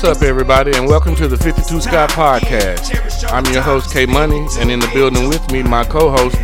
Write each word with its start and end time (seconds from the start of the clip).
What's 0.00 0.20
up, 0.20 0.22
everybody, 0.22 0.70
and 0.76 0.86
welcome 0.86 1.16
to 1.16 1.26
the 1.26 1.36
52 1.36 1.80
Scott 1.80 2.10
Podcast. 2.10 3.32
I'm 3.32 3.44
your 3.52 3.62
host, 3.62 3.92
K 3.92 4.06
Money, 4.06 4.46
and 4.60 4.70
in 4.70 4.78
the 4.78 4.88
building 4.94 5.28
with 5.28 5.50
me, 5.50 5.60
my 5.64 5.82
co 5.82 6.08
host, 6.08 6.36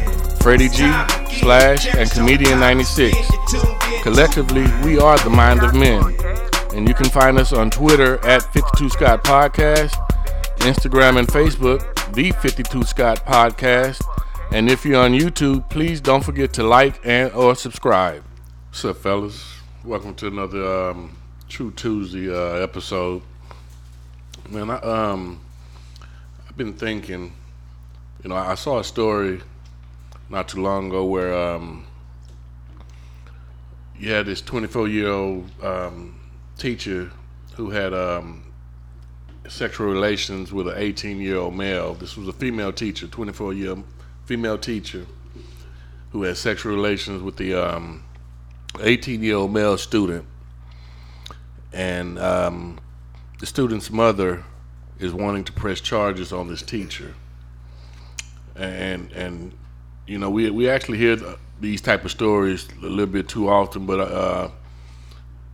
Freddie 0.42 0.68
G, 0.68 0.78
Slash, 1.38 1.86
and 1.94 2.10
Comedian 2.10 2.58
96. 2.58 3.16
Collectively, 4.02 4.66
we 4.82 4.98
are 4.98 5.16
the 5.18 5.30
Mind 5.30 5.62
of 5.62 5.72
Men. 5.72 6.02
And 6.74 6.88
you 6.88 6.94
can 6.94 7.08
find 7.08 7.38
us 7.38 7.52
on 7.52 7.70
Twitter 7.70 8.18
at 8.26 8.42
52 8.52 8.88
Scott 8.88 9.22
Podcast, 9.22 9.92
Instagram 10.56 11.16
and 11.20 11.28
Facebook, 11.28 12.12
The 12.12 12.32
52 12.32 12.82
Scott 12.82 13.24
Podcast. 13.24 14.04
And 14.50 14.68
if 14.68 14.84
you're 14.84 15.00
on 15.00 15.12
YouTube, 15.12 15.70
please 15.70 16.00
don't 16.00 16.24
forget 16.24 16.52
to 16.54 16.64
like 16.64 16.98
and 17.04 17.30
or 17.30 17.54
subscribe. 17.54 18.24
What's 18.70 18.84
up, 18.84 18.96
fellas? 18.96 19.60
Welcome 19.84 20.16
to 20.16 20.26
another 20.26 20.90
um, 20.90 21.16
True 21.48 21.70
Tuesday 21.70 22.28
uh, 22.34 22.54
episode. 22.56 23.22
Man, 24.50 24.68
I, 24.68 24.76
um, 24.76 25.40
I've 26.46 26.56
been 26.56 26.74
thinking. 26.74 27.32
You 28.22 28.28
know, 28.28 28.36
I 28.36 28.54
saw 28.54 28.78
a 28.78 28.84
story 28.84 29.40
not 30.28 30.48
too 30.48 30.60
long 30.60 30.88
ago 30.88 31.04
where 31.04 31.34
um, 31.34 31.86
you 33.98 34.10
had 34.10 34.26
this 34.26 34.42
24 34.42 34.88
year 34.88 35.08
old 35.08 35.50
um, 35.64 36.20
teacher 36.58 37.10
who 37.54 37.70
had 37.70 37.94
um, 37.94 38.44
sexual 39.48 39.86
relations 39.86 40.52
with 40.52 40.68
an 40.68 40.74
18 40.76 41.20
year 41.20 41.36
old 41.36 41.54
male. 41.54 41.94
This 41.94 42.16
was 42.16 42.28
a 42.28 42.32
female 42.32 42.72
teacher, 42.72 43.06
24 43.06 43.54
year 43.54 43.76
female 44.26 44.58
teacher, 44.58 45.06
who 46.12 46.22
had 46.22 46.36
sexual 46.36 46.74
relations 46.74 47.22
with 47.22 47.36
the 47.36 47.54
um, 47.54 48.04
18 48.80 49.22
year 49.22 49.36
old 49.36 49.52
male 49.52 49.78
student. 49.78 50.26
And 51.72 52.18
um, 52.18 52.78
the 53.44 53.48
student's 53.48 53.90
mother 53.90 54.42
is 54.98 55.12
wanting 55.12 55.44
to 55.44 55.52
press 55.52 55.78
charges 55.78 56.32
on 56.32 56.48
this 56.48 56.62
teacher. 56.62 57.14
And, 58.56 59.12
and 59.12 59.52
you 60.06 60.16
know, 60.16 60.30
we, 60.30 60.48
we 60.48 60.66
actually 60.70 60.96
hear 60.96 61.16
th- 61.16 61.36
these 61.60 61.82
type 61.82 62.06
of 62.06 62.10
stories 62.10 62.66
a 62.80 62.86
little 62.86 63.04
bit 63.04 63.28
too 63.28 63.50
often, 63.50 63.84
but 63.84 64.00
uh, 64.00 64.48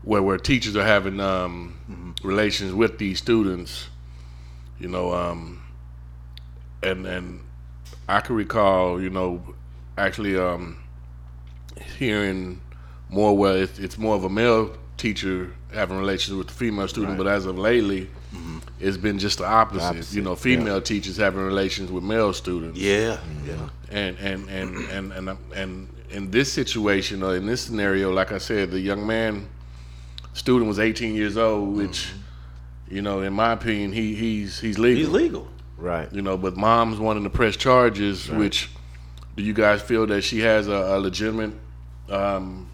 where 0.05 0.23
where 0.23 0.39
teachers 0.39 0.77
are 0.77 0.85
having 0.85 1.19
um, 1.19 2.15
relations 2.23 2.73
with 2.73 2.97
these 2.99 3.19
students, 3.19 3.89
you 4.79 4.87
know, 4.87 5.13
um, 5.13 5.61
and 6.85 7.05
and 7.07 7.41
I 8.09 8.21
can 8.21 8.37
recall, 8.37 9.03
you 9.03 9.11
know, 9.11 9.43
actually 9.99 10.39
um, 10.39 10.79
hearing 11.99 12.61
more 13.09 13.37
where 13.37 13.65
it's, 13.65 13.81
it's 13.81 13.99
more 13.99 14.15
of 14.15 14.23
a 14.23 14.31
male 14.31 14.77
teacher 15.01 15.51
having 15.73 15.97
relations 15.99 16.37
with 16.37 16.49
the 16.49 16.53
female 16.53 16.87
student, 16.87 17.17
but 17.17 17.27
as 17.27 17.47
of 17.47 17.59
lately, 17.59 18.09
it's 18.79 18.99
been 18.99 19.19
just 19.19 19.39
the 19.39 19.47
opposite. 19.47 19.83
Opposite, 19.83 20.15
You 20.15 20.23
know, 20.23 20.37
female 20.37 20.81
teachers 20.83 21.17
having 21.17 21.41
relations 21.41 21.91
with 21.91 22.05
male 22.05 22.33
students 22.33 22.79
Yeah, 22.79 23.19
yeah. 23.47 23.69
and 23.91 24.17
and 24.19 24.49
and 24.49 24.77
and 24.91 25.13
and, 25.13 25.39
and 25.55 25.89
in 26.11 26.31
this 26.31 26.53
situation 26.53 27.23
or 27.23 27.35
in 27.37 27.47
this 27.47 27.63
scenario, 27.63 28.13
like 28.13 28.31
I 28.31 28.39
said, 28.39 28.71
the 28.71 28.81
young 28.81 29.07
man 29.07 29.49
student 30.35 30.69
was 30.69 30.79
18 30.79 31.15
years 31.15 31.37
old, 31.37 31.77
which 31.77 32.13
you 32.89 33.01
know, 33.01 33.21
in 33.23 33.33
my 33.33 33.53
opinion, 33.53 33.93
he 33.93 34.15
he's 34.15 34.61
he's 34.61 34.79
legal. 34.79 34.99
He's 34.99 35.09
legal. 35.09 35.49
Right. 35.79 36.13
You 36.13 36.21
know, 36.21 36.37
but 36.37 36.57
mom's 36.57 36.99
wanting 36.99 37.25
to 37.25 37.31
press 37.31 37.57
charges. 37.57 38.29
Which 38.31 38.69
do 39.37 39.43
you 39.43 39.55
guys 39.55 39.81
feel 39.81 40.07
that 40.09 40.23
she 40.23 40.41
has 40.41 40.69
a, 40.69 40.97
a 40.97 40.99
legitimate 41.01 41.53
um, 42.11 42.69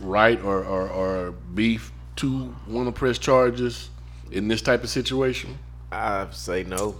right 0.00 0.40
or, 0.42 0.64
or 0.64 0.88
or 0.88 1.32
beef 1.54 1.92
to 2.16 2.54
want 2.66 2.86
to 2.88 2.92
press 2.92 3.18
charges 3.18 3.90
in 4.30 4.48
this 4.48 4.62
type 4.62 4.82
of 4.84 4.90
situation? 4.90 5.58
I 5.92 6.26
say 6.32 6.64
no. 6.64 6.96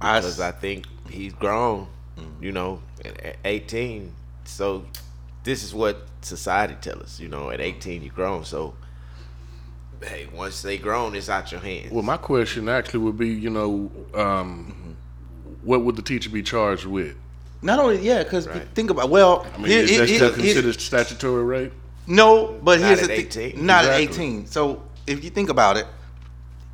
Because 0.00 0.40
I 0.40 0.50
think 0.50 0.86
he's 1.10 1.32
grown, 1.34 1.86
you 2.40 2.52
know, 2.52 2.80
at 3.04 3.20
at 3.20 3.36
18. 3.44 4.12
So 4.44 4.84
this 5.44 5.62
is 5.62 5.74
what 5.74 6.06
society 6.22 6.74
tells 6.80 7.02
us, 7.02 7.20
you 7.20 7.28
know, 7.28 7.50
at 7.50 7.60
18 7.60 8.02
you're 8.02 8.12
grown. 8.14 8.44
So, 8.44 8.74
hey, 10.02 10.26
once 10.34 10.62
they 10.62 10.78
grown, 10.78 11.14
it's 11.14 11.28
out 11.28 11.52
your 11.52 11.60
hands. 11.60 11.90
Well, 11.92 12.02
my 12.02 12.16
question 12.16 12.68
actually 12.68 13.00
would 13.00 13.18
be, 13.18 13.28
you 13.28 13.50
know, 13.50 13.90
um, 14.14 14.96
what 15.62 15.82
would 15.84 15.96
the 15.96 16.02
teacher 16.02 16.30
be 16.30 16.42
charged 16.42 16.86
with? 16.86 17.14
Not 17.62 17.78
only 17.78 17.98
yeah, 18.00 18.22
because 18.22 18.48
Right. 18.48 18.66
think 18.74 18.88
about 18.88 19.10
well, 19.10 19.46
I 19.54 19.58
mean, 19.58 19.66
here- 19.66 19.82
is 19.82 19.90
here- 19.90 19.98
that 20.00 20.08
here- 20.08 20.16
still 20.16 20.28
here- 20.32 20.54
considered 20.54 20.80
statutory 20.80 21.44
rape? 21.44 21.72
No, 22.10 22.58
but 22.62 22.80
Not 22.80 22.86
here's 22.88 23.02
at 23.02 23.08
the 23.08 23.22
thing, 23.22 23.52
18. 23.52 23.66
not 23.66 23.84
Exactly. 23.84 24.04
at 24.04 24.10
eighteen. 24.10 24.46
So 24.46 24.82
if 25.06 25.24
you 25.24 25.30
think 25.30 25.48
about 25.48 25.76
it, 25.76 25.86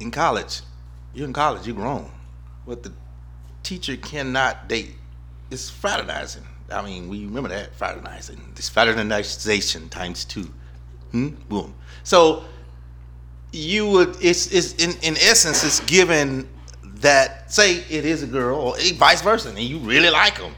in 0.01 0.11
college, 0.11 0.61
you're 1.15 1.27
in 1.27 1.33
college, 1.33 1.67
you're 1.67 1.77
grown, 1.77 2.11
but 2.67 2.83
the 2.83 2.93
teacher 3.63 3.97
cannot 3.97 4.69
date. 4.69 4.95
It's 5.51 5.71
fraternizing. 5.71 6.43
I 6.71 6.83
mean, 6.83 7.09
we 7.09 7.25
remember 7.25 7.49
that 7.51 7.75
fraternizing. 7.77 8.41
This 8.55 8.69
fraternization 8.69 9.89
times 9.89 10.25
two. 10.25 10.53
Hmm? 11.13 11.29
Boom. 11.49 11.75
So 12.03 12.45
you 13.53 13.89
would 13.89 14.17
it's 14.21 14.53
it's 14.53 14.75
in, 14.75 14.91
in 15.03 15.17
essence 15.19 15.65
it's 15.65 15.81
given 15.81 16.49
that 16.83 17.51
say 17.53 17.77
it 17.89 18.05
is 18.05 18.23
a 18.23 18.27
girl 18.27 18.59
or 18.59 18.77
vice 18.95 19.23
versa 19.23 19.49
and 19.51 19.59
you 19.59 19.79
really 19.79 20.11
like 20.11 20.37
them 20.39 20.53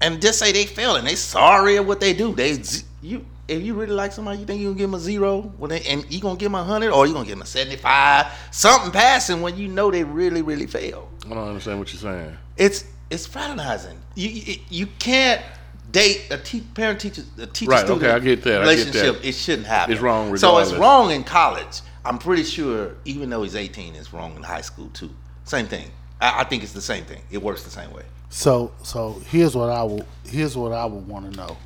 and 0.00 0.20
just 0.20 0.38
say 0.38 0.52
they 0.52 0.66
fail 0.66 0.96
and 0.96 1.06
they 1.06 1.14
sorry 1.16 1.76
at 1.78 1.84
what 1.84 2.00
they 2.00 2.12
do 2.12 2.32
they 2.34 2.58
you 3.00 3.24
if 3.48 3.62
you 3.62 3.74
really 3.74 3.92
like 3.92 4.12
somebody 4.12 4.38
you 4.38 4.46
think 4.46 4.60
you 4.60 4.68
gonna 4.68 4.78
give 4.78 4.90
them 4.90 4.94
a 4.94 5.02
zero? 5.02 5.40
When 5.58 5.70
they, 5.70 5.80
and 5.82 6.10
you 6.12 6.20
gonna 6.20 6.38
give 6.38 6.46
them 6.46 6.54
a 6.54 6.64
hundred 6.64 6.92
or 6.92 7.06
you 7.06 7.12
gonna 7.12 7.26
give 7.26 7.34
them 7.36 7.42
a 7.42 7.46
75 7.46 8.26
something 8.50 8.90
passing 8.92 9.42
when 9.42 9.56
you 9.56 9.68
know 9.68 9.90
they 9.90 10.04
really 10.04 10.42
really 10.42 10.66
fail 10.66 11.08
I 11.26 11.30
don't 11.30 11.48
understand 11.48 11.78
what 11.78 11.92
you're 11.92 12.00
saying. 12.00 12.36
it's 12.56 12.84
it's 13.10 13.26
fraternizing. 13.26 13.98
You 14.14 14.28
you, 14.28 14.56
you 14.70 14.86
can't 14.98 15.42
date 15.90 16.26
a 16.30 16.38
te- 16.38 16.62
parent 16.74 17.00
teacher 17.00 17.22
a 17.38 17.46
teacher 17.46 17.70
Right, 17.72 17.80
student 17.84 18.02
okay, 18.04 18.12
I 18.12 18.18
get 18.20 18.42
that, 18.44 18.62
I 18.62 18.64
get 18.74 18.86
relationship. 18.86 19.16
That. 19.22 19.28
it 19.28 19.32
shouldn't 19.34 19.66
happen. 19.66 19.92
It's 19.92 20.00
wrong 20.00 20.36
so 20.38 20.58
it's 20.58 20.72
wrong 20.72 21.10
in 21.10 21.22
college. 21.24 21.80
I'm 22.04 22.18
pretty 22.18 22.44
sure 22.44 22.94
even 23.04 23.28
though 23.30 23.42
he's 23.42 23.54
18 23.56 23.94
it's 23.96 24.12
wrong 24.12 24.34
in 24.36 24.42
high 24.42 24.62
school 24.62 24.88
too. 24.90 25.10
Same 25.44 25.66
thing. 25.66 25.90
I, 26.20 26.40
I 26.40 26.44
think 26.44 26.62
it's 26.62 26.72
the 26.72 26.80
same 26.80 27.04
thing. 27.04 27.20
It 27.30 27.42
works 27.42 27.64
the 27.64 27.70
same 27.70 27.92
way. 27.92 28.04
So 28.30 28.72
so 28.82 29.20
here's 29.28 29.54
what 29.54 29.68
I 29.68 29.82
will 29.82 30.06
here's 30.24 30.56
what 30.56 30.72
I 30.72 30.86
would 30.86 31.06
want 31.06 31.30
to 31.30 31.36
know. 31.36 31.56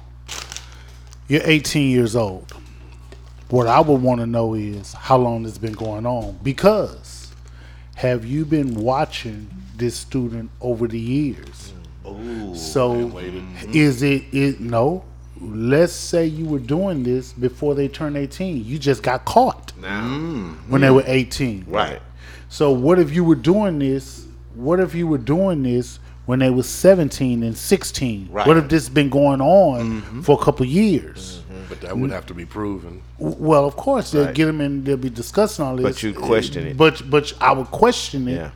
You're 1.28 1.42
18 1.44 1.90
years 1.90 2.14
old. 2.14 2.52
What 3.48 3.66
I 3.66 3.80
would 3.80 4.00
want 4.00 4.20
to 4.20 4.26
know 4.26 4.54
is 4.54 4.92
how 4.92 5.16
long 5.16 5.44
it's 5.44 5.58
been 5.58 5.72
going 5.72 6.06
on 6.06 6.38
because 6.42 7.32
have 7.96 8.24
you 8.24 8.44
been 8.44 8.74
watching 8.76 9.48
this 9.76 9.96
student 9.96 10.50
over 10.60 10.86
the 10.86 10.98
years? 10.98 11.72
Oh, 12.04 12.54
so 12.54 12.94
mm-hmm. 12.94 13.72
is 13.72 14.02
it 14.02 14.22
it 14.32 14.60
no? 14.60 15.04
Let's 15.40 15.92
say 15.92 16.26
you 16.26 16.44
were 16.46 16.60
doing 16.60 17.02
this 17.02 17.32
before 17.32 17.74
they 17.74 17.88
turned 17.88 18.16
18. 18.16 18.64
You 18.64 18.78
just 18.78 19.02
got 19.02 19.24
caught 19.24 19.72
now, 19.76 20.02
when 20.02 20.54
mm-hmm. 20.54 20.80
they 20.80 20.90
were 20.90 21.04
18. 21.06 21.64
right. 21.68 22.00
So 22.48 22.70
what 22.70 23.00
if 23.00 23.12
you 23.12 23.24
were 23.24 23.34
doing 23.34 23.80
this? 23.80 24.26
What 24.54 24.78
if 24.78 24.94
you 24.94 25.08
were 25.08 25.18
doing 25.18 25.64
this 25.64 25.98
when 26.26 26.40
they 26.40 26.50
was 26.50 26.68
17 26.68 27.42
and 27.42 27.56
16? 27.56 28.28
Right. 28.30 28.46
What 28.46 28.56
if 28.56 28.68
this 28.68 28.88
been 28.88 29.08
going 29.08 29.40
on 29.40 30.22
for 30.22 30.38
a 30.40 30.44
couple 30.44 30.66
years? 30.66 31.42
But 31.68 31.80
that 31.80 31.96
would 31.98 32.10
have 32.10 32.26
to 32.26 32.34
be 32.34 32.44
proven. 32.44 33.02
Well, 33.18 33.64
of 33.64 33.74
course 33.76 34.12
they'll 34.12 34.26
Right. 34.26 34.34
get 34.34 34.46
them 34.46 34.60
and 34.60 34.84
they'll 34.84 34.96
be 34.96 35.10
discussing 35.10 35.64
all 35.64 35.74
this. 35.76 35.82
But 35.84 36.02
you'd 36.02 36.14
question 36.16 36.66
it. 36.66 36.76
But 36.76 37.08
but 37.10 37.32
I 37.40 37.52
would 37.52 37.66
question 37.72 38.28
it. 38.28 38.34
Yeah. 38.36 38.50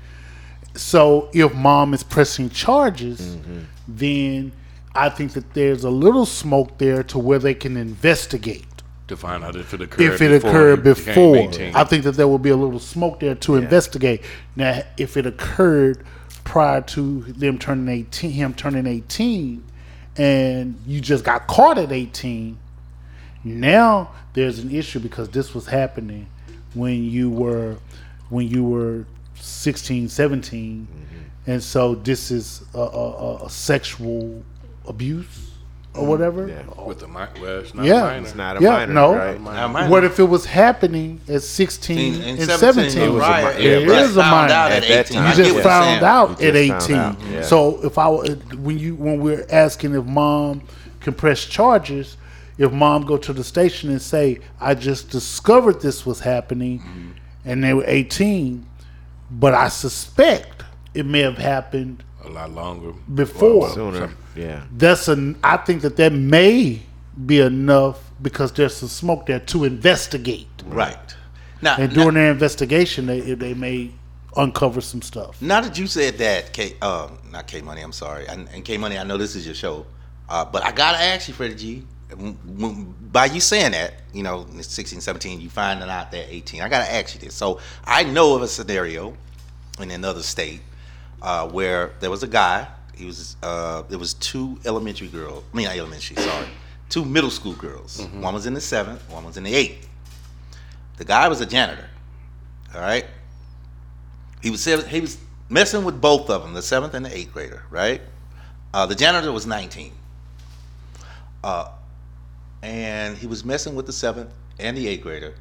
So 0.75 1.29
if 1.33 1.53
mom 1.55 1.93
is 1.95 2.03
pressing 2.05 2.51
charges, 2.51 3.21
Mm-hmm. 3.21 3.59
then 3.89 4.53
I 4.95 5.09
think 5.09 5.33
that 5.33 5.55
there's 5.55 5.83
a 5.85 5.91
little 5.91 6.27
smoke 6.27 6.79
there 6.79 7.03
to 7.05 7.19
where 7.19 7.39
they 7.41 7.55
can 7.55 7.77
investigate. 7.77 8.67
To 9.09 9.17
find 9.17 9.43
out 9.43 9.57
if 9.57 9.75
it 9.75 9.81
occurred. 9.81 10.01
if 10.15 10.23
it 10.23 10.31
before 10.31 10.51
occurred 10.51 10.83
before. 10.85 11.51
I 11.75 11.83
think 11.85 12.05
that 12.05 12.13
there 12.13 12.29
will 12.29 12.39
be 12.39 12.51
a 12.51 12.57
little 12.57 12.79
smoke 12.79 13.19
there 13.19 13.35
to 13.35 13.57
investigate. 13.57 14.23
Now, 14.55 14.83
if 14.97 15.17
it 15.17 15.27
occurred 15.27 16.05
prior 16.51 16.81
to 16.81 17.21
them 17.23 17.57
turning 17.59 17.87
eighteen, 17.89 18.33
him 18.33 18.53
turning 18.55 18.85
eighteen, 18.85 19.63
and 20.17 20.77
you 20.85 21.01
just 21.01 21.23
got 21.23 21.47
caught 21.47 21.79
at 21.79 21.93
eighteen, 21.93 22.59
now 23.45 24.11
there's 24.33 24.59
an 24.59 24.75
issue 24.75 24.99
because 24.99 25.29
this 25.29 25.55
was 25.55 25.67
happening 25.69 26.27
when 26.75 27.05
you 27.05 27.31
were 27.31 27.77
when 28.31 28.49
you 28.49 28.65
were 28.65 29.05
16, 29.37 30.09
17, 30.09 30.87
Mm-hmm. 30.91 31.51
and 31.51 31.63
so 31.63 31.95
this 31.95 32.31
is 32.33 32.63
a, 32.75 32.79
a- 32.79 33.45
a 33.47 33.51
sexual 33.51 34.43
abuse 34.87 35.53
or 35.95 36.07
whatever. 36.07 36.47
Yeah. 36.49 36.63
With 36.87 37.01
the 37.01 37.09
mi- 37.09 37.41
well, 37.43 37.59
it's 37.61 37.75
not 37.75 37.85
Yeah. 37.85 38.01
minor. 38.03 38.27
It's 38.27 38.35
not 38.37 38.57
a 38.59 38.63
Yeah, 38.63 38.71
minor, 38.71 38.93
no. 38.93 39.15
right? 39.17 39.41
Now, 39.41 39.69
mind 39.69 39.91
What 39.91 40.05
if 40.05 40.21
it 40.21 40.25
was 40.29 40.45
happening 40.47 41.21
at 41.29 41.43
16 41.43 42.15
in 42.23 42.39
and 42.39 42.49
17, 42.51 42.91
17? 42.91 43.03
it 43.03 43.09
was 43.13 43.17
a 43.25 43.27
right, 43.29 43.57
mi- 43.59 43.65
it 43.65 43.71
yeah, 43.71 43.77
it 43.87 43.89
right. 43.91 44.03
is 44.03 44.17
a 44.17 44.21
found 44.23 44.31
minor. 44.49 44.53
out 44.55 44.73
At 44.73 44.85
at 44.85 44.91
18. 45.11 45.25
You 45.27 45.35
just 45.35 45.55
what 45.55 45.65
found 45.65 46.05
out 46.05 46.41
at 46.43 46.57
18. 46.57 46.97
out, 46.97 47.17
yeah. 47.33 47.43
So 47.43 47.81
if 47.83 47.99
I 47.99 48.07
when 48.09 48.79
you 48.79 48.95
when 48.95 49.21
we're 49.21 49.45
asking 49.51 49.95
if 49.97 50.05
mom 50.05 50.63
can 51.01 51.13
press 51.15 51.45
charges, 51.45 52.17
if 52.57 52.71
mom 52.71 53.03
go 53.05 53.17
to 53.17 53.33
the 53.33 53.43
station 53.43 53.91
and 53.91 54.01
say 54.01 54.39
I 54.61 54.75
just 54.75 55.11
discovered 55.11 55.81
this 55.81 56.07
was 56.07 56.21
happening, 56.21 56.79
Mm-hmm. 56.81 57.09
and 57.47 57.65
they 57.65 57.75
were 57.75 57.85
18, 57.87 58.65
but 59.31 59.55
I 59.55 59.69
suspect 59.69 60.63
it 60.95 61.05
may 61.07 61.21
have 61.21 61.39
happened 61.39 62.05
a 62.31 62.33
lot 62.33 62.51
longer 62.53 62.93
Before. 63.15 63.69
Sooner, 63.71 64.11
yeah. 64.37 64.65
that's 64.77 65.09
an 65.09 65.37
I 65.43 65.57
think 65.59 65.83
that 65.83 65.97
that 65.97 66.13
may 66.13 66.83
be 67.27 67.41
enough 67.41 68.11
because 68.23 68.53
there's 68.53 68.77
some 68.77 68.89
smoke 68.89 69.27
there 69.27 69.41
to 69.41 69.65
investigate. 69.65 70.49
Right. 70.67 71.17
Now, 71.63 71.77
And 71.77 71.93
during 71.93 72.15
their 72.15 72.31
investigation, 72.31 73.07
they 73.07 73.21
they 73.35 73.55
may 73.55 73.91
uncover 74.37 74.81
some 74.81 75.03
stuff. 75.03 75.41
Now 75.43 75.61
that 75.61 75.79
you 75.79 75.87
said 75.87 76.19
that, 76.19 76.53
K, 76.53 76.77
uh, 76.81 77.09
not 77.31 77.47
K 77.47 77.61
Money, 77.61 77.83
I'm 77.83 77.93
sorry, 77.93 78.27
and, 78.29 78.49
and 78.49 78.65
K 78.65 78.79
Money, 78.79 78.99
I 78.99 79.05
know 79.05 79.17
this 79.17 79.37
is 79.37 79.45
your 79.45 79.55
show, 79.55 79.87
uh, 80.29 80.45
but 80.45 80.65
I 80.65 80.73
gotta 80.73 80.99
ask 80.99 81.29
you, 81.29 81.35
Freddie 81.35 81.55
G. 81.57 81.83
by 83.13 83.27
you 83.27 83.41
saying 83.41 83.73
that, 83.73 83.95
you 84.13 84.23
know, 84.23 84.47
16, 84.61 85.01
17, 85.01 85.41
you 85.41 85.51
finding 85.51 85.89
out 85.89 86.11
they're 86.11 86.27
18, 86.29 86.63
I 86.63 86.69
gotta 86.69 86.91
ask 86.91 87.15
you 87.15 87.21
this. 87.21 87.35
So 87.35 87.61
I 87.85 88.05
know 88.05 88.37
of 88.37 88.43
a 88.43 88.49
scenario 88.49 89.17
in 89.81 89.91
another 89.91 90.23
state 90.23 90.61
uh, 91.23 91.49
where 91.49 91.93
there 92.01 92.11
was 92.11 92.23
a 92.23 92.29
guy, 92.29 92.67
he 92.95 93.05
was, 93.07 93.37
uh, 93.43 93.83
there 93.83 93.99
was 93.99 94.15
two 94.15 94.59
elementary 94.65 95.09
girls, 95.09 95.45
I 95.53 95.57
mean, 95.57 95.67
not 95.67 95.77
elementary, 95.77 96.17
sorry, 96.17 96.47
two 96.89 97.05
middle 97.05 97.31
school 97.31 97.55
girls. 97.55 98.07
One 98.21 98.35
was 98.35 98.47
in 98.47 98.55
the 98.55 98.61
seventh, 98.61 99.09
one 99.11 99.25
was 99.25 99.37
in 99.37 99.45
the 99.45 99.55
eighth. 99.55 99.89
The 100.97 101.05
guy 101.05 101.29
was 101.29 101.41
a 101.41 101.47
janitor, 101.47 101.89
all 102.75 102.81
right? 102.81 103.07
He 104.43 104.51
was 104.51 104.65
he 104.65 105.01
was 105.01 105.19
messing 105.49 105.85
with 105.85 106.01
both 106.01 106.31
of 106.31 106.43
them, 106.43 106.55
the 106.55 106.63
seventh 106.63 106.95
and 106.95 107.05
the 107.05 107.17
eighth 107.17 107.33
grader, 107.33 107.63
right? 107.71 108.01
Uh, 108.73 108.87
the 108.87 108.95
janitor 108.95 109.33
was 109.33 109.47
19, 109.47 109.93
uh, 111.43 111.71
and 112.63 113.17
he 113.19 113.27
was 113.27 113.45
messing 113.45 113.75
with 113.75 113.87
the 113.87 113.93
seventh 113.93 114.33
and 114.59 114.77
the 114.77 114.87
eighth 114.87 115.03
grader, 115.03 115.35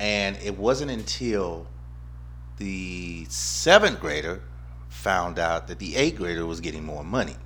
and 0.00 0.36
it 0.42 0.56
wasn't 0.56 0.90
until 0.90 1.66
the 2.58 3.26
seventh 3.28 4.00
grader 4.00 4.40
found 4.96 5.38
out 5.38 5.68
that 5.68 5.78
the 5.78 5.94
eighth 5.96 6.16
grader 6.16 6.44
was 6.46 6.60
getting 6.60 6.84
more 6.84 7.04
money. 7.04 7.36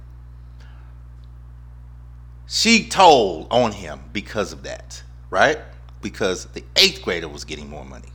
She 2.47 2.89
told 2.89 3.49
on 3.51 3.73
him 3.73 4.01
because 4.13 4.53
of 4.53 4.63
that, 4.63 5.03
right? 5.29 5.59
Because 6.03 6.47
the 6.47 6.65
eighth 6.77 7.03
grader 7.03 7.29
was 7.29 7.45
getting 7.45 7.69
more 7.69 7.85
money. 7.85 8.09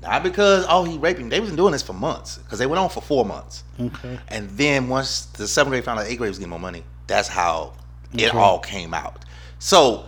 Not 0.00 0.22
because 0.22 0.64
oh 0.68 0.84
he 0.84 0.96
raped 0.96 1.20
him. 1.20 1.28
They 1.28 1.40
wasn't 1.40 1.58
doing 1.58 1.72
this 1.72 1.82
for 1.82 1.92
months 1.92 2.38
because 2.38 2.58
they 2.58 2.66
went 2.66 2.78
on 2.78 2.88
for 2.88 3.02
four 3.02 3.24
months. 3.24 3.64
Okay. 3.78 4.18
And 4.28 4.48
then 4.50 4.88
once 4.88 5.26
the 5.26 5.46
seventh 5.46 5.72
grade 5.72 5.84
found 5.84 5.98
out 5.98 6.06
eighth 6.06 6.18
grade 6.18 6.30
was 6.30 6.38
getting 6.38 6.50
more 6.50 6.60
money, 6.60 6.84
that's 7.06 7.28
how 7.28 7.74
it 8.12 8.34
all 8.34 8.58
came 8.60 8.94
out. 8.94 9.24
So 9.58 10.06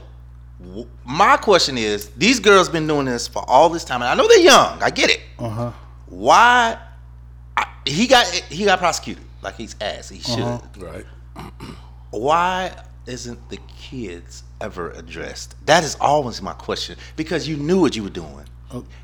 w- 0.63 0.89
my 1.05 1.37
question 1.37 1.77
is, 1.77 2.09
these 2.11 2.41
girls 2.41 2.71
been 2.71 2.87
doing 2.87 3.05
this 3.05 3.29
for 3.29 3.45
all 3.47 3.69
this 3.69 3.85
time, 3.85 4.01
and 4.01 4.09
I 4.09 4.15
know 4.15 4.27
they're 4.27 4.39
young. 4.39 4.83
I 4.83 4.89
get 4.91 5.11
it. 5.11 5.21
Uh 5.39 5.49
huh. 5.51 5.73
Why 6.07 6.79
he 7.85 8.07
got 8.07 8.27
he 8.27 8.65
got 8.65 8.79
prosecuted 8.79 9.25
like 9.43 9.57
he's 9.57 9.75
ass. 9.81 10.09
he 10.09 10.21
should. 10.21 10.39
Uh-huh. 10.41 10.61
Right. 10.79 11.07
Why 12.11 12.73
isn't 13.07 13.49
the 13.49 13.59
kids 13.79 14.45
ever 14.61 14.91
addressed? 14.93 15.55
That 15.67 15.83
is 15.83 15.97
always 16.01 16.41
my 16.43 16.53
question 16.53 16.97
because 17.17 17.49
you 17.49 17.57
knew 17.57 17.81
what 17.81 17.97
you 17.97 18.03
were 18.03 18.11
doing. 18.11 18.45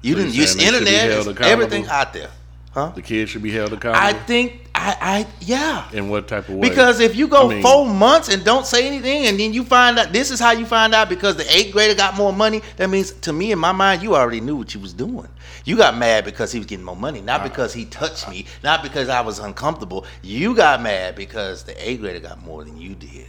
You 0.03 0.15
So 0.15 0.19
didn't 0.21 0.35
you 0.35 0.41
use 0.43 0.53
saying 0.53 0.73
they 0.73 0.79
should 0.79 0.85
be 0.85 0.95
internet, 0.95 1.43
everything 1.43 1.87
out 1.87 2.13
there, 2.13 2.31
huh? 2.79 2.93
The 2.95 3.03
kids 3.03 3.31
should 3.31 3.43
be 3.43 3.51
held 3.51 3.73
accountable. 3.73 4.07
I 4.07 4.13
think 4.13 4.69
I 4.75 4.97
I 5.01 5.27
yeah. 5.41 5.91
in 5.93 6.09
what 6.09 6.29
type 6.29 6.49
of 6.49 6.57
way? 6.57 6.69
Because 6.69 7.01
if 7.01 7.17
you 7.17 7.27
go 7.29 7.47
I 7.47 7.55
mean- 7.55 7.63
four 7.63 7.87
months 7.87 8.29
and 8.29 8.45
don't 8.45 8.67
say 8.67 8.87
anything, 8.87 9.27
and 9.27 9.39
then 9.39 9.53
you 9.53 9.65
find 9.65 9.99
out 9.99 10.13
this 10.13 10.31
is 10.31 10.39
how 10.39 10.53
you 10.53 10.67
find 10.67 10.95
out 10.95 11.09
because 11.09 11.37
the 11.37 11.57
eighth 11.57 11.73
grader 11.73 11.95
got 11.95 12.17
more 12.17 12.33
money, 12.33 12.63
that 12.77 12.89
means 12.89 13.13
to 13.13 13.33
me 13.33 13.53
in 13.53 13.59
my 13.59 13.73
mind 13.73 14.03
you 14.03 14.15
already 14.15 14.41
knew 14.41 14.57
what 14.57 14.75
you 14.75 14.81
was 14.81 14.93
doing. 14.93 15.29
You 15.65 15.77
got 15.77 15.97
mad 15.97 16.25
because 16.25 16.53
he 16.53 16.59
was 16.59 16.67
getting 16.67 16.85
more 16.85 16.97
money, 16.97 17.21
not 17.21 17.43
because 17.43 17.75
he 17.75 17.85
touched 17.85 18.29
me, 18.29 18.47
not 18.63 18.83
because 18.83 19.09
I 19.09 19.21
was 19.21 19.39
uncomfortable. 19.39 20.07
You 20.23 20.55
got 20.55 20.81
mad 20.81 21.15
because 21.15 21.65
the 21.65 21.75
eighth 21.89 22.01
grader 22.01 22.21
got 22.21 22.43
more 22.43 22.65
than 22.65 22.79
you 22.79 22.95
did. 22.95 23.27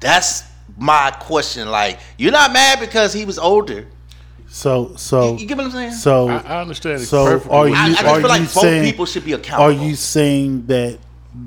That's 0.00 0.42
my 0.76 1.12
question. 1.20 1.70
Like 1.70 2.00
you're 2.18 2.32
not 2.32 2.52
mad 2.52 2.80
because 2.80 3.12
he 3.12 3.24
was 3.24 3.38
older. 3.38 3.86
So 4.54 4.92
so 4.96 5.32
You, 5.32 5.38
you 5.38 5.46
get 5.46 5.56
what 5.56 5.64
I'm 5.66 5.72
saying? 5.72 5.92
so 5.92 6.28
I, 6.28 6.36
I 6.36 6.60
understand 6.60 7.00
it 7.00 7.06
so 7.06 7.24
perfectly. 7.24 7.56
are 7.56 7.68
you 7.68 7.74
I, 7.74 7.84
I 7.84 7.88
just 7.88 8.04
are 8.04 8.20
feel 8.20 8.28
like 8.28 8.40
you 8.40 8.46
both 8.46 8.52
saying 8.62 8.84
people 8.84 9.06
should 9.06 9.24
be 9.24 9.32
accountable. 9.32 9.64
are 9.64 9.72
you 9.86 9.96
saying 9.96 10.66
that 10.66 10.98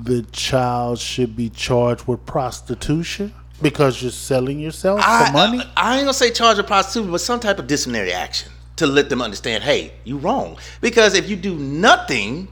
the 0.02 0.22
child 0.32 0.98
should 0.98 1.36
be 1.36 1.48
charged 1.50 2.08
with 2.08 2.26
prostitution 2.26 3.32
because 3.62 4.02
you're 4.02 4.10
selling 4.10 4.58
yourself 4.58 5.00
I, 5.04 5.26
for 5.26 5.32
money? 5.34 5.60
I, 5.76 5.92
I 5.92 5.96
ain't 5.98 6.02
gonna 6.04 6.14
say 6.14 6.32
charge 6.32 6.58
of 6.58 6.66
prostitution, 6.66 7.12
but 7.12 7.20
some 7.20 7.38
type 7.38 7.60
of 7.60 7.68
disciplinary 7.68 8.12
action 8.12 8.50
to 8.74 8.86
let 8.88 9.08
them 9.08 9.22
understand, 9.22 9.62
hey, 9.62 9.92
you 10.04 10.18
wrong. 10.18 10.58
Because 10.80 11.14
if 11.14 11.30
you 11.30 11.36
do 11.36 11.54
nothing, 11.54 12.48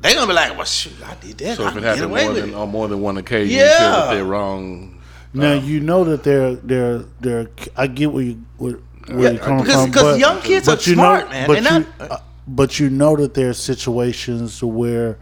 they're 0.00 0.14
gonna 0.14 0.26
be 0.26 0.32
like, 0.32 0.56
well, 0.56 0.64
shoot, 0.64 0.94
I 1.04 1.14
did 1.16 1.36
that. 1.38 1.58
so 1.58 1.64
I 1.64 1.68
if 1.68 1.76
it 1.76 1.80
can 1.80 1.84
happened 1.84 2.08
more 2.10 2.32
than 2.32 2.48
it. 2.48 2.54
on 2.54 2.70
more 2.70 2.88
than 2.88 3.02
one 3.02 3.18
occasion, 3.18 3.50
you 3.52 3.58
feel 3.58 3.66
Yeah. 3.68 3.90
that 3.90 4.14
they're 4.14 4.24
wrong. 4.24 4.98
now 5.34 5.52
uh, 5.52 5.60
you 5.60 5.80
know 5.80 6.04
that 6.04 6.24
they're 6.24 6.54
they're 6.54 7.04
they're. 7.20 7.50
I 7.76 7.86
get 7.86 8.10
what 8.10 8.24
you 8.24 8.42
where, 8.56 8.78
where 9.08 9.18
Yeah, 9.24 9.30
you're 9.30 9.38
coming 9.40 9.64
because- 9.64 9.80
from, 9.82 9.90
because 9.90 10.18
young 10.18 10.40
kids 10.40 10.68
are 10.68 10.72
you 10.76 10.94
smart, 10.94 11.24
know, 11.26 11.30
man. 11.30 11.46
But 11.48 11.62
you, 11.70 11.86
uh, 12.00 12.16
but 12.48 12.80
you 12.80 12.90
know 12.90 13.16
that 13.16 13.34
there 13.34 13.50
are 13.50 13.54
situations 13.54 14.62
where 14.62 15.18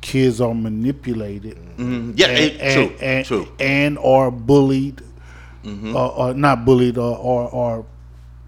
kids 0.00 0.40
are 0.40 0.54
manipulated. 0.54 1.56
Mhm. 1.78 2.12
Yeah, 2.16 2.26
and, 2.28 2.38
it- 2.38 2.60
and, 2.60 2.74
true, 2.74 2.96
and, 3.00 3.26
true. 3.26 3.48
and 3.60 3.98
or 3.98 4.30
bullied, 4.30 5.00
Mm-hmm. 5.64 5.96
or, 5.96 6.10
or 6.12 6.34
not 6.34 6.66
bullied, 6.66 6.98
or, 6.98 7.16
or 7.16 7.48
or 7.48 7.86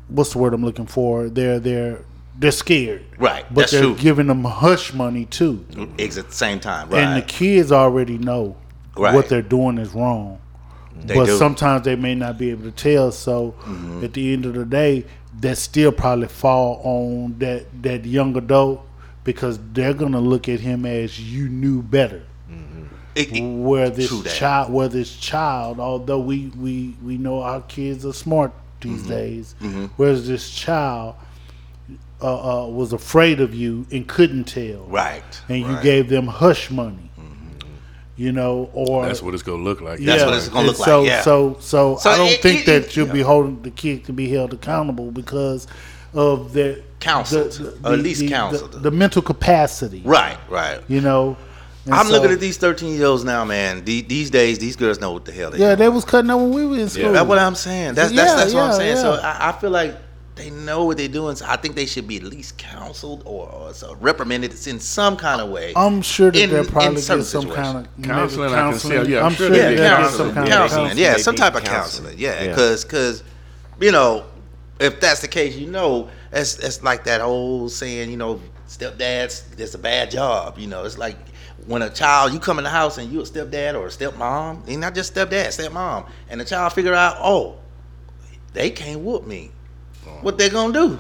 what's 0.08 0.32
the 0.34 0.38
word 0.38 0.52
I'm 0.52 0.62
looking 0.64 0.84
for? 0.86 1.30
They're 1.30 1.58
they're 1.58 2.00
they're 2.38 2.50
scared, 2.52 3.02
Right, 3.16 3.46
But 3.48 3.60
that's 3.62 3.72
they're 3.72 3.80
true. 3.82 3.96
giving 3.96 4.26
them 4.26 4.44
hush 4.44 4.92
money 4.92 5.24
too, 5.24 5.64
at 5.78 5.96
the 5.96 6.24
same 6.28 6.60
time, 6.60 6.90
right? 6.90 7.02
and 7.02 7.16
the 7.16 7.24
kids 7.26 7.72
already 7.72 8.18
know 8.18 8.56
Right. 8.98 9.14
what 9.14 9.30
they're 9.30 9.40
doing 9.40 9.78
is 9.78 9.94
wrong. 9.94 10.38
They 11.04 11.14
but 11.14 11.26
do. 11.26 11.30
Mm-hmm. 11.32 11.38
sometimes 11.38 11.84
they 11.84 11.96
may 11.96 12.14
not 12.14 12.38
be 12.38 12.50
able 12.50 12.64
to 12.64 12.70
tell. 12.72 13.12
So 13.12 13.54
at 14.02 14.12
the 14.12 14.32
end 14.32 14.46
of 14.46 14.54
the 14.54 14.64
day, 14.64 15.04
that 15.40 15.58
still 15.58 15.92
probably 15.92 16.28
fall 16.28 16.80
on 16.84 17.38
that 17.38 17.66
that 17.82 18.04
young 18.04 18.36
adult 18.36 18.84
because 19.24 19.58
they're 19.72 19.94
gonna 19.94 20.20
look 20.20 20.48
at 20.48 20.60
him 20.60 20.86
as 20.86 21.20
you 21.20 21.48
knew 21.48 21.82
better. 21.82 22.22
It- 23.14 23.32
it- 23.34 23.40
Where 23.42 23.88
this 23.90 24.10
child, 24.36 24.70
where 24.72 24.88
this 24.88 25.16
child, 25.16 25.80
although 25.80 26.20
we 26.20 26.52
we 26.58 26.94
we 27.02 27.16
know 27.16 27.40
our 27.42 27.62
kids 27.62 28.04
are 28.04 28.12
smart 28.12 28.52
these 28.80 29.00
Mm-hmm. 29.02 29.08
days, 29.08 29.54
whereas 29.96 30.28
this 30.28 30.50
child 30.50 31.14
uh, 32.20 32.64
uh, 32.64 32.68
was 32.68 32.92
afraid 32.92 33.40
of 33.40 33.54
you 33.54 33.86
and 33.90 34.06
couldn't 34.06 34.44
tell, 34.44 34.84
right. 34.88 35.40
and 35.48 35.60
you 35.60 35.66
right. 35.66 35.82
gave 35.82 36.08
them 36.08 36.26
hush 36.26 36.70
money, 36.70 37.10
you 38.16 38.32
know, 38.32 38.70
or 38.72 39.04
That's 39.06 39.22
what 39.22 39.34
it's 39.34 39.42
gonna 39.42 39.62
look 39.62 39.80
like. 39.80 39.98
That's 40.00 40.24
what 40.24 40.34
it's 40.34 40.48
gonna 40.48 40.60
and 40.60 40.68
look 40.68 40.78
like, 40.78 41.06
yeah. 41.06 41.20
so, 41.22 41.56
so, 41.60 41.96
So 41.96 42.10
I 42.10 42.16
don't 42.16 42.28
it- 42.30 42.42
think 42.42 42.66
it- 42.66 42.84
that 42.84 42.96
you'll 42.96 43.06
be 43.12 43.20
holding 43.22 43.60
the 43.62 43.70
kid 43.70 44.04
to 44.06 44.12
be 44.12 44.28
held 44.30 44.52
accountable 44.54 45.10
because 45.10 45.66
of 46.14 46.52
their 46.54 46.78
Counseled, 46.98 47.78
or 47.84 47.92
at 47.92 47.98
least 47.98 48.20
the, 48.20 48.28
counseled. 48.28 48.72
the, 48.72 48.78
the 48.78 48.90
mental 48.90 49.20
capacity, 49.20 50.00
Right, 50.04 50.38
right. 50.48 50.80
You 50.88 51.02
know, 51.02 51.36
And 51.84 51.94
I'm 51.94 52.06
so- 52.06 52.12
looking 52.12 52.30
at 52.32 52.40
these 52.40 52.56
13 52.56 52.94
year 52.96 53.06
olds 53.06 53.22
now, 53.22 53.44
man. 53.44 53.84
The- 53.84 54.00
These 54.00 54.30
days, 54.30 54.58
these 54.58 54.76
girls 54.76 54.98
know 54.98 55.12
what 55.12 55.24
the 55.26 55.32
hell 55.32 55.50
they 55.50 55.58
Yeah, 55.58 55.66
doing. 55.74 55.78
they 55.78 55.88
was 55.90 56.04
cutting 56.06 56.30
up 56.30 56.38
when 56.40 56.52
we 56.52 56.66
were 56.66 56.78
in 56.78 56.88
school. 56.88 57.12
That's 57.12 57.28
what 57.28 57.38
I'm 57.38 57.54
saying. 57.54 57.94
That's 57.94 58.12
that's, 58.12 58.30
Yeah, 58.30 58.36
that's 58.36 58.54
what 58.54 58.62
I'm 58.62 58.70
yeah, 58.70 58.76
saying. 58.78 58.96
So. 58.96 59.12
I, 59.22 59.50
I 59.50 59.52
feel 59.52 59.70
like 59.70 59.94
they 60.36 60.50
know 60.50 60.84
what 60.84 60.98
they're 60.98 61.08
doing. 61.08 61.34
So 61.34 61.46
I 61.48 61.56
think 61.56 61.74
they 61.74 61.86
should 61.86 62.06
be 62.06 62.16
at 62.18 62.22
least 62.22 62.56
counseled 62.58 63.22
or, 63.24 63.48
or 63.50 63.74
so 63.74 63.94
reprimanded 63.96 64.52
in 64.66 64.78
some 64.78 65.16
kind 65.16 65.40
of 65.40 65.48
way. 65.50 65.72
I'm 65.74 66.02
sure 66.02 66.30
that 66.30 66.40
in- 66.40 66.50
they'll 66.50 66.60
in 66.60 66.66
probably 66.66 67.00
certain 67.00 67.20
get 67.22 67.26
some 67.26 67.42
situations. 67.42 67.66
kind 67.74 67.88
of 67.98 68.04
Counseling, 68.04 68.50
maybe 68.52 68.54
I 68.54 69.18
yeah, 69.18 69.20
I'm 69.20 69.26
I'm 69.26 69.32
sure 69.34 69.46
sure 69.48 69.56
yeah, 69.56 69.62
they'll 69.70 69.76
get 69.76 70.00
get 70.02 70.10
some 70.10 70.32
kind 70.34 70.48
counseling, 70.48 70.62
of 70.62 70.70
counseling. 70.90 70.98
yeah, 70.98 71.16
some 71.16 71.34
type 71.34 71.54
of 71.56 71.64
counseling. 71.64 72.04
counseling, 72.10 72.18
yeah, 72.18 72.42
Yeah. 72.42 72.48
because 72.50 72.84
because 72.84 73.22
you 73.80 73.92
know 73.92 74.24
if 74.78 75.00
that's 75.00 75.20
the 75.22 75.28
case, 75.28 75.56
you 75.56 75.68
know, 75.70 76.08
it's 76.32 76.58
it's 76.58 76.82
like 76.82 77.04
that 77.04 77.22
old 77.22 77.72
saying, 77.72 78.10
you 78.10 78.18
know, 78.18 78.38
stepdads, 78.68 79.58
it's 79.58 79.74
a 79.74 79.78
bad 79.78 80.10
job, 80.10 80.58
you 80.58 80.66
know, 80.66 80.84
it's 80.84 80.98
like 80.98 81.16
when 81.66 81.80
a 81.80 81.88
child 81.88 82.32
you 82.34 82.38
come 82.38 82.58
in 82.58 82.64
the 82.64 82.70
house 82.70 82.98
and 82.98 83.10
you 83.10 83.20
a 83.20 83.24
stepdad 83.24 83.74
or 83.74 83.86
a 83.86 83.88
stepmom, 83.88 84.68
and 84.68 84.80
not 84.82 84.94
just 84.94 85.14
stepdad, 85.14 85.46
stepmom, 85.48 86.06
and 86.28 86.38
the 86.40 86.44
child 86.44 86.74
figure 86.74 86.92
out, 86.92 87.16
oh, 87.20 87.56
they 88.52 88.68
can't 88.70 89.00
whoop 89.00 89.26
me, 89.26 89.50
what 90.22 90.38
they're 90.38 90.50
gonna 90.50 90.72
do? 90.72 90.98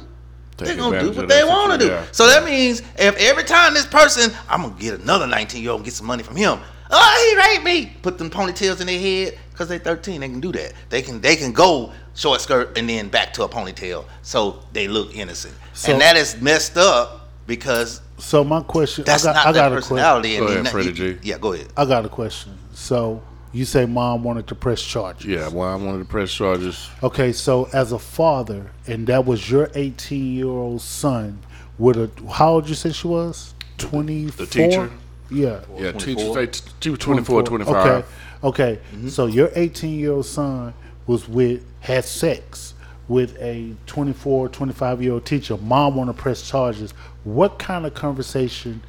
Take 0.56 0.68
they're 0.68 0.76
gonna 0.76 1.00
do 1.00 1.12
what 1.12 1.28
they 1.28 1.44
want 1.44 1.72
to 1.72 1.78
do. 1.78 1.86
yeah. 1.92 2.04
So 2.12 2.26
that 2.26 2.44
means 2.44 2.80
if 2.98 3.16
every 3.16 3.44
time 3.44 3.74
this 3.74 3.86
person, 3.86 4.32
I'm 4.48 4.62
gonna 4.62 4.74
get 4.78 5.00
another 5.00 5.26
19 5.26 5.62
year 5.62 5.70
old 5.72 5.80
and 5.80 5.84
get 5.84 5.94
some 5.94 6.06
money 6.06 6.22
from 6.22 6.36
him. 6.36 6.58
Oh, 6.90 7.36
he 7.36 7.52
raped 7.52 7.64
me. 7.64 7.92
Put 8.02 8.16
them 8.16 8.30
ponytails 8.30 8.80
in 8.80 8.86
their 8.86 8.98
head 9.00 9.38
because 9.50 9.68
they're 9.68 9.78
13. 9.78 10.20
They 10.20 10.28
can 10.28 10.40
do 10.40 10.52
that. 10.52 10.72
They 10.88 11.02
can 11.02 11.20
they 11.20 11.36
can 11.36 11.52
go 11.52 11.92
short 12.14 12.40
skirt 12.40 12.78
and 12.78 12.88
then 12.88 13.08
back 13.08 13.34
to 13.34 13.42
a 13.42 13.48
ponytail 13.48 14.06
so 14.22 14.60
they 14.72 14.88
look 14.88 15.14
innocent. 15.14 15.54
So- 15.74 15.92
and 15.92 16.00
that 16.00 16.16
is 16.16 16.40
messed 16.40 16.78
up 16.78 17.28
because 17.46 18.00
So 18.18 18.42
my 18.42 18.62
question, 18.62 19.04
that's 19.04 19.26
I 19.26 19.32
got, 19.32 19.36
not 19.36 19.46
I 19.48 19.52
their 19.52 19.62
got 19.62 19.66
a 19.66 19.74
question. 19.76 19.88
personality. 19.96 20.36
Go 20.38 20.46
ahead, 20.46 20.64
that- 20.64 20.72
Freddie 20.72 20.88
you- 20.88 21.14
G. 21.14 21.18
Yeah, 21.22 21.38
go 21.38 21.52
ahead. 21.52 21.66
I 21.76 21.84
got 21.84 22.06
a 22.06 22.08
question. 22.08 22.56
So 22.72 23.20
you 23.56 23.64
say 23.64 23.86
mom 23.86 24.22
wanted 24.22 24.46
to 24.48 24.54
press 24.54 24.82
charges. 24.82 25.24
Yeah, 25.24 25.48
well, 25.48 25.68
I 25.68 25.76
wanted 25.76 25.98
to 25.98 26.04
press 26.04 26.32
charges. 26.32 26.90
Okay, 27.02 27.32
so 27.32 27.68
as 27.72 27.92
a 27.92 27.98
father, 27.98 28.70
and 28.86 29.06
that 29.06 29.24
was 29.24 29.50
your 29.50 29.70
18 29.74 30.34
year 30.34 30.46
old 30.46 30.82
son 30.82 31.38
with 31.78 31.96
a 31.96 32.10
how 32.32 32.54
old 32.54 32.68
you 32.68 32.74
say 32.74 32.92
she 32.92 33.08
was? 33.08 33.54
24. 33.78 34.46
teacher? 34.46 34.90
Yeah. 35.30 35.60
Yeah, 35.76 35.92
24? 35.92 36.46
teacher 36.46 36.62
she 36.80 36.90
was 36.90 36.98
24, 36.98 37.42
25. 37.42 37.74
Okay. 37.74 38.08
Okay. 38.44 38.80
Mm-hmm. 38.92 39.08
So 39.08 39.26
your 39.26 39.50
18 39.54 39.98
year 39.98 40.12
old 40.12 40.26
son 40.26 40.74
was 41.06 41.28
with 41.28 41.64
had 41.80 42.04
sex 42.04 42.74
with 43.08 43.36
a 43.40 43.74
24, 43.86 44.48
25 44.48 45.02
year 45.02 45.12
old 45.14 45.24
teacher. 45.24 45.56
Mom 45.56 45.96
want 45.96 46.14
to 46.14 46.22
press 46.22 46.48
charges. 46.48 46.92
What 47.24 47.58
kind 47.58 47.86
of 47.86 47.94
conversation 47.94 48.82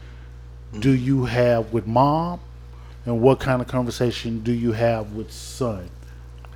mm-hmm. 0.71 0.79
do 0.81 0.91
you 0.91 1.25
have 1.25 1.71
with 1.71 1.87
mom, 1.87 2.39
and 3.07 3.21
what 3.21 3.39
kind 3.39 3.61
of 3.61 3.67
conversation 3.67 4.41
do 4.43 4.51
you 4.51 4.73
have 4.73 5.13
with 5.13 5.31
son 5.31 5.89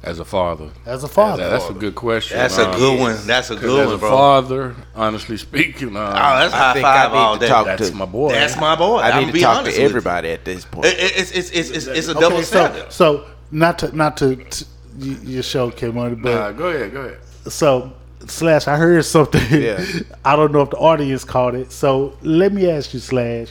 As 0.04 0.20
a 0.20 0.26
father. 0.26 0.70
as 0.86 1.04
a 1.04 1.08
father? 1.08 1.44
Yeah, 1.44 1.50
that's 1.50 1.70
a 1.70 1.74
good 1.74 1.96
question. 1.96 2.38
That's 2.38 2.58
a 2.58 2.70
um, 2.70 2.78
good 2.78 3.00
one. 3.00 3.18
That's 3.26 3.50
a 3.50 3.56
good 3.56 3.80
as 3.80 3.86
one, 3.88 3.96
a 3.96 3.98
bro. 3.98 4.10
father, 4.10 4.76
honestly 4.96 5.38
speaking, 5.38 5.90
um, 5.90 5.96
Oh, 5.96 6.12
that's 6.12 6.54
I 6.54 6.58
high 6.58 6.74
think 6.74 6.84
five 6.86 7.12
I 7.14 7.16
all 7.18 7.34
to 7.36 7.40
day. 7.40 7.48
talk 7.48 7.66
that's 7.66 7.90
to- 7.90 7.96
my 7.96 8.06
boy. 8.06 8.30
That's 8.34 8.58
my 8.58 8.76
boy. 8.76 8.98
I 9.00 9.12
I'm 9.12 9.22
need 9.22 9.28
to 9.28 9.34
be 9.34 9.40
talk 9.42 9.64
to 9.66 9.74
everybody 9.76 10.30
at 10.32 10.44
this 10.46 10.66
point. 10.66 10.88
It- 10.88 11.00
it- 11.00 11.18
It's, 11.18 11.32
it's, 11.32 11.50
it's, 11.52 11.70
it's, 11.72 11.88
it's 11.88 12.08
a 12.10 12.12
Okay, 12.12 12.20
double 12.20 12.38
so, 12.38 12.44
standard. 12.44 12.92
so 12.92 13.26
not 13.52 13.80
to 13.80 13.96
not 13.96 14.18
to, 14.18 14.36
t- 14.36 14.66
y- 15.00 15.18
your 15.24 15.44
show 15.44 15.72
came 15.72 15.98
on, 15.98 16.16
but 16.22 16.34
Nah, 16.36 16.52
go 16.52 16.68
ahead, 16.68 16.92
go 16.92 17.02
ahead. 17.02 17.20
so 17.48 17.94
slash 18.28 18.68
i 18.68 18.78
heard 18.78 19.04
something 19.04 19.42
Yeah. 19.62 19.84
i 20.26 20.36
don't 20.36 20.52
know 20.52 20.62
if 20.62 20.70
the 20.70 20.78
audience 20.78 21.24
caught 21.24 21.56
it 21.56 21.72
so 21.72 22.16
let 22.22 22.54
me 22.54 22.70
ask 22.70 22.94
you 22.94 23.00
slash 23.00 23.48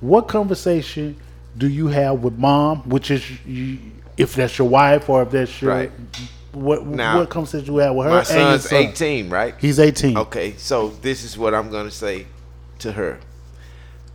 what 0.00 0.28
conversation 0.28 1.16
do 1.56 1.68
you 1.68 1.86
have 1.88 2.20
with 2.22 2.38
mom 2.38 2.78
which 2.88 3.10
is 3.10 3.22
you, 3.46 3.78
if 4.16 4.34
that's 4.34 4.58
your 4.58 4.68
wife 4.68 5.08
or 5.08 5.22
if 5.22 5.30
that's 5.30 5.62
your 5.62 5.72
Right. 5.74 5.92
what 6.52 6.86
Now, 6.86 7.18
what 7.18 7.28
conversation 7.30 7.66
you 7.74 7.78
have 7.80 7.94
with 7.94 8.06
her 8.06 8.10
My 8.12 8.18
and 8.18 8.26
son's 8.26 8.68
son? 8.70 8.78
18, 8.78 9.30
right? 9.30 9.54
he's 9.58 9.78
18 9.78 10.16
Okay, 10.18 10.54
so 10.56 10.88
this 11.02 11.24
is 11.24 11.36
what 11.38 11.54
I'm 11.54 11.70
gonna 11.70 11.90
say 11.90 12.26
to 12.80 12.92
her. 12.92 13.18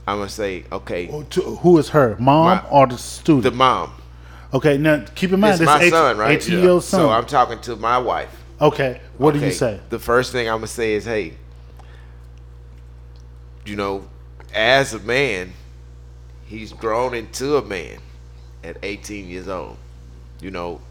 I'm 0.08 0.18
gonna 0.18 0.30
say, 0.30 0.66
okay, 0.72 1.06
Who- 1.08 1.24
to- 1.26 1.42
who 1.58 1.78
is 1.78 1.90
her 1.90 2.16
mom 2.20 2.46
My- 2.46 2.64
or 2.70 2.88
the 2.88 2.98
student 2.98 3.44
the 3.44 3.52
mom. 3.52 3.92
okay 4.54 4.78
now 4.78 5.04
keep 5.16 5.32
in 5.32 5.40
mind 5.40 5.52
It's 5.54 5.60
this 5.60 5.66
my 5.68 5.78
18, 5.80 5.92
son, 5.92 6.18
right? 6.18 6.32
18 6.32 6.60
year 6.60 6.70
old 6.72 6.84
son 6.84 7.00
So 7.02 7.10
I'm 7.12 7.26
talking 7.26 7.60
to 7.62 7.76
my 7.76 7.98
wife. 8.00 8.30
okay 8.60 9.00
what 9.18 9.34
do 9.36 9.40
you 9.40 9.52
say 9.52 9.80
The 9.90 10.00
first 10.00 10.32
thing 10.32 10.48
I'm 10.48 10.56
gonna 10.58 10.68
say 10.68 10.94
is, 10.94 11.06
hey, 11.06 11.34
you 13.66 13.76
know, 13.76 14.08
as 14.54 14.94
a 14.94 15.00
man, 15.00 15.54
he's 16.52 16.74
grown 16.74 17.14
into 17.14 17.56
a 17.56 17.62
man 17.64 17.98
at 18.62 18.78
18 18.84 19.28
years 19.30 19.48
old. 19.48 19.78
You 20.42 20.52
know, 20.52 20.82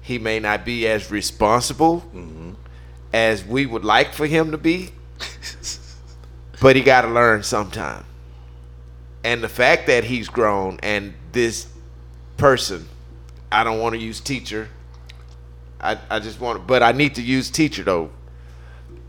he 0.00 0.18
may 0.18 0.38
not 0.38 0.64
be 0.64 0.86
as 0.86 1.10
responsible 1.10 2.02
Mm-hmm. 2.14 2.52
as 3.12 3.44
we 3.44 3.66
would 3.66 3.84
like 3.84 4.12
for 4.12 4.26
him 4.26 4.52
to 4.52 4.58
be, 4.58 4.90
but 6.60 6.76
he 6.76 6.82
got 6.82 7.02
to 7.02 7.08
learn 7.08 7.42
sometime. 7.42 8.04
And 9.24 9.42
the 9.42 9.48
fact 9.48 9.88
that 9.88 10.04
he's 10.04 10.28
grown 10.28 10.78
and 10.82 11.14
this 11.32 11.66
person, 12.36 12.88
I 13.50 13.64
don't 13.64 13.80
want 13.80 13.94
to 13.94 14.00
use 14.00 14.20
teacher. 14.20 14.68
I, 15.80 15.98
I 16.08 16.20
just 16.20 16.40
want, 16.40 16.66
but 16.66 16.82
I 16.82 16.92
need 16.92 17.16
to 17.16 17.22
use 17.22 17.50
teacher 17.50 17.82
though. 17.82 18.10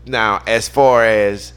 Now, 0.06 0.42
as 0.46 0.68
far 0.68 1.04
as 1.04 1.52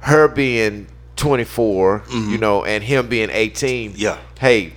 her 0.00 0.28
being 0.28 0.86
24, 1.16 2.04
you 2.10 2.38
know, 2.38 2.64
and 2.64 2.84
him 2.84 3.08
being 3.08 3.30
18, 3.30 3.90
Mm-hmm. 3.92 4.00
Yeah. 4.00 4.18
Hey, 4.38 4.74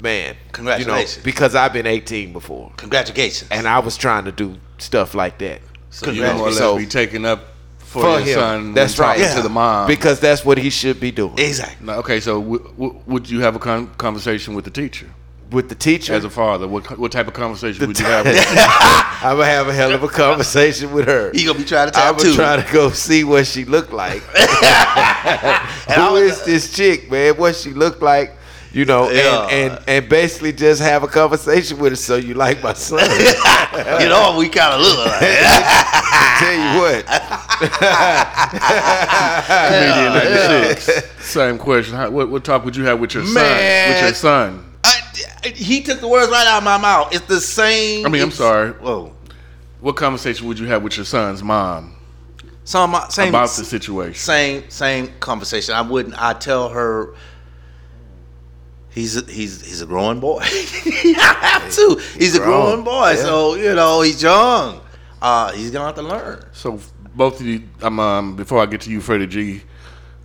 man, 0.00 0.36
Congratulations. 0.52 1.16
You 1.16 1.20
know, 1.20 1.24
because 1.24 1.54
I've 1.54 1.72
been 1.72 1.86
18 1.86 2.32
before, 2.32 2.72
Congratulations. 2.76 3.50
and 3.50 3.66
I 3.66 3.80
was 3.80 3.96
trying 3.96 4.24
to 4.26 4.32
do 4.32 4.56
stuff 4.78 5.14
like 5.14 5.38
that. 5.38 5.60
So 5.90 6.10
you 6.10 6.22
more 6.22 6.32
or 6.34 6.38
less 6.46 6.58
So- 6.58 6.76
be 6.78 6.86
taking 6.86 7.24
up 7.24 7.40
for, 7.78 8.02
For 8.02 8.08
your 8.18 8.20
him. 8.20 8.34
son. 8.34 8.74
That's 8.74 8.98
right. 8.98 9.18
Yeah. 9.18 9.34
To 9.36 9.42
the 9.42 9.48
mom. 9.48 9.86
because 9.86 10.20
that's 10.20 10.44
what 10.44 10.58
he 10.58 10.68
should 10.70 11.00
be 11.00 11.10
doing 11.10 11.38
exactly. 11.38 11.86
Now, 11.86 11.94
okay, 12.00 12.20
so 12.20 12.40
w- 12.40 12.62
w- 12.78 13.00
would 13.06 13.28
you 13.30 13.40
have 13.40 13.56
a 13.56 13.58
con- 13.58 13.88
conversation 13.96 14.54
with 14.54 14.64
the 14.66 14.70
teacher 14.70 15.06
with 15.50 15.68
the 15.68 15.74
teacher. 15.74 16.12
as 16.14 16.24
a 16.24 16.30
father? 16.30 16.66
What 16.68 16.98
what 16.98 17.12
type 17.12 17.26
of 17.28 17.34
conversation 17.34 17.86
would 17.86 17.98
you 17.98 18.04
have? 18.04 18.24
With 18.26 18.36
I'm 18.48 19.36
gonna 19.36 19.44
have 19.46 19.68
a 19.68 19.72
hell 19.74 19.92
of 19.92 20.02
a 20.02 20.08
conversation 20.08 20.92
with 20.92 21.06
her. 21.06 21.30
He 21.32 21.44
gonna 21.44 21.58
be 21.58 21.64
trying 21.64 21.90
to 21.90 21.98
I'm 21.98 22.14
tap 22.14 22.18
gonna 22.22 22.30
too. 22.30 22.36
try 22.36 22.56
to 22.62 22.72
go 22.72 22.90
see 22.90 23.24
what 23.24 23.46
she 23.46 23.64
looked 23.64 23.92
like. 23.92 24.22
Who 25.94 26.16
is 26.16 26.42
this 26.44 26.72
chick, 26.74 27.10
man? 27.10 27.36
What 27.36 27.56
she 27.56 27.70
looked 27.70 28.02
like? 28.02 28.34
You 28.70 28.84
know, 28.84 29.10
Yeah. 29.10 29.46
and, 29.48 29.72
and 29.72 29.82
and 29.88 30.08
basically 30.10 30.52
just 30.52 30.82
have 30.82 31.02
a 31.02 31.08
conversation 31.08 31.78
with 31.78 31.92
her. 31.92 31.96
So 31.96 32.16
you 32.16 32.34
like 32.34 32.62
my 32.62 32.74
son? 32.74 33.00
you 34.00 34.08
know, 34.08 34.36
we 34.38 34.48
kind 34.50 34.74
of 34.74 34.80
look 34.82 34.98
like. 35.06 35.20
Tell 36.38 36.52
you 36.52 36.80
what, 36.80 37.06
Comedian 39.58 40.12
96. 40.12 41.24
Same 41.26 41.58
question. 41.58 41.94
How, 41.96 42.10
what, 42.10 42.28
what 42.28 42.44
talk 42.44 42.64
would 42.64 42.76
you 42.76 42.84
have 42.84 43.00
with 43.00 43.14
your 43.14 43.24
son? 43.24 43.34
With 43.34 44.02
your 44.02 44.14
son? 44.14 44.64
He 45.44 45.82
took 45.82 46.00
the 46.00 46.08
words 46.08 46.30
right 46.30 46.46
out 46.46 46.58
of 46.58 46.64
my 46.64 46.78
mouth. 46.78 47.14
It's 47.14 47.26
the 47.26 47.40
same. 47.40 48.04
I 48.06 48.08
mean, 48.08 48.22
I'm 48.22 48.30
sorry. 48.30 48.70
Whoa. 48.72 49.12
What 49.80 49.96
conversation 49.96 50.46
would 50.48 50.58
you 50.58 50.66
have 50.66 50.82
with 50.82 50.96
your 50.96 51.06
son's 51.06 51.42
mom 51.42 51.94
Some 52.64 52.96
same 53.10 53.28
about 53.28 53.50
the 53.50 53.64
situation? 53.64 54.14
same 54.14 54.68
same 54.70 55.08
conversation. 55.20 55.74
I 55.74 55.82
wouldn't. 55.82 56.20
I 56.20 56.32
tell 56.34 56.68
her. 56.70 57.14
He's 58.90 59.16
a, 59.16 59.24
he's 59.30 59.64
he's 59.64 59.80
a 59.80 59.86
growing 59.86 60.18
boy. 60.18 60.40
I 60.42 61.38
have 61.42 61.72
to. 61.74 62.02
He's 62.18 62.34
a 62.34 62.40
growing 62.40 62.82
boy. 62.82 63.10
yeah. 63.10 63.16
So 63.16 63.54
you 63.54 63.74
know 63.74 64.00
he's 64.00 64.20
young. 64.20 64.80
Uh, 65.22 65.52
he's 65.52 65.70
gonna 65.70 65.86
have 65.86 65.94
to 65.96 66.02
learn. 66.02 66.44
So 66.52 66.80
both 67.14 67.40
of 67.40 67.46
you, 67.46 67.62
um, 67.82 68.00
um, 68.00 68.36
before 68.36 68.60
I 68.60 68.66
get 68.66 68.80
to 68.82 68.90
you, 68.90 69.00
Freddie 69.00 69.26
G, 69.28 69.62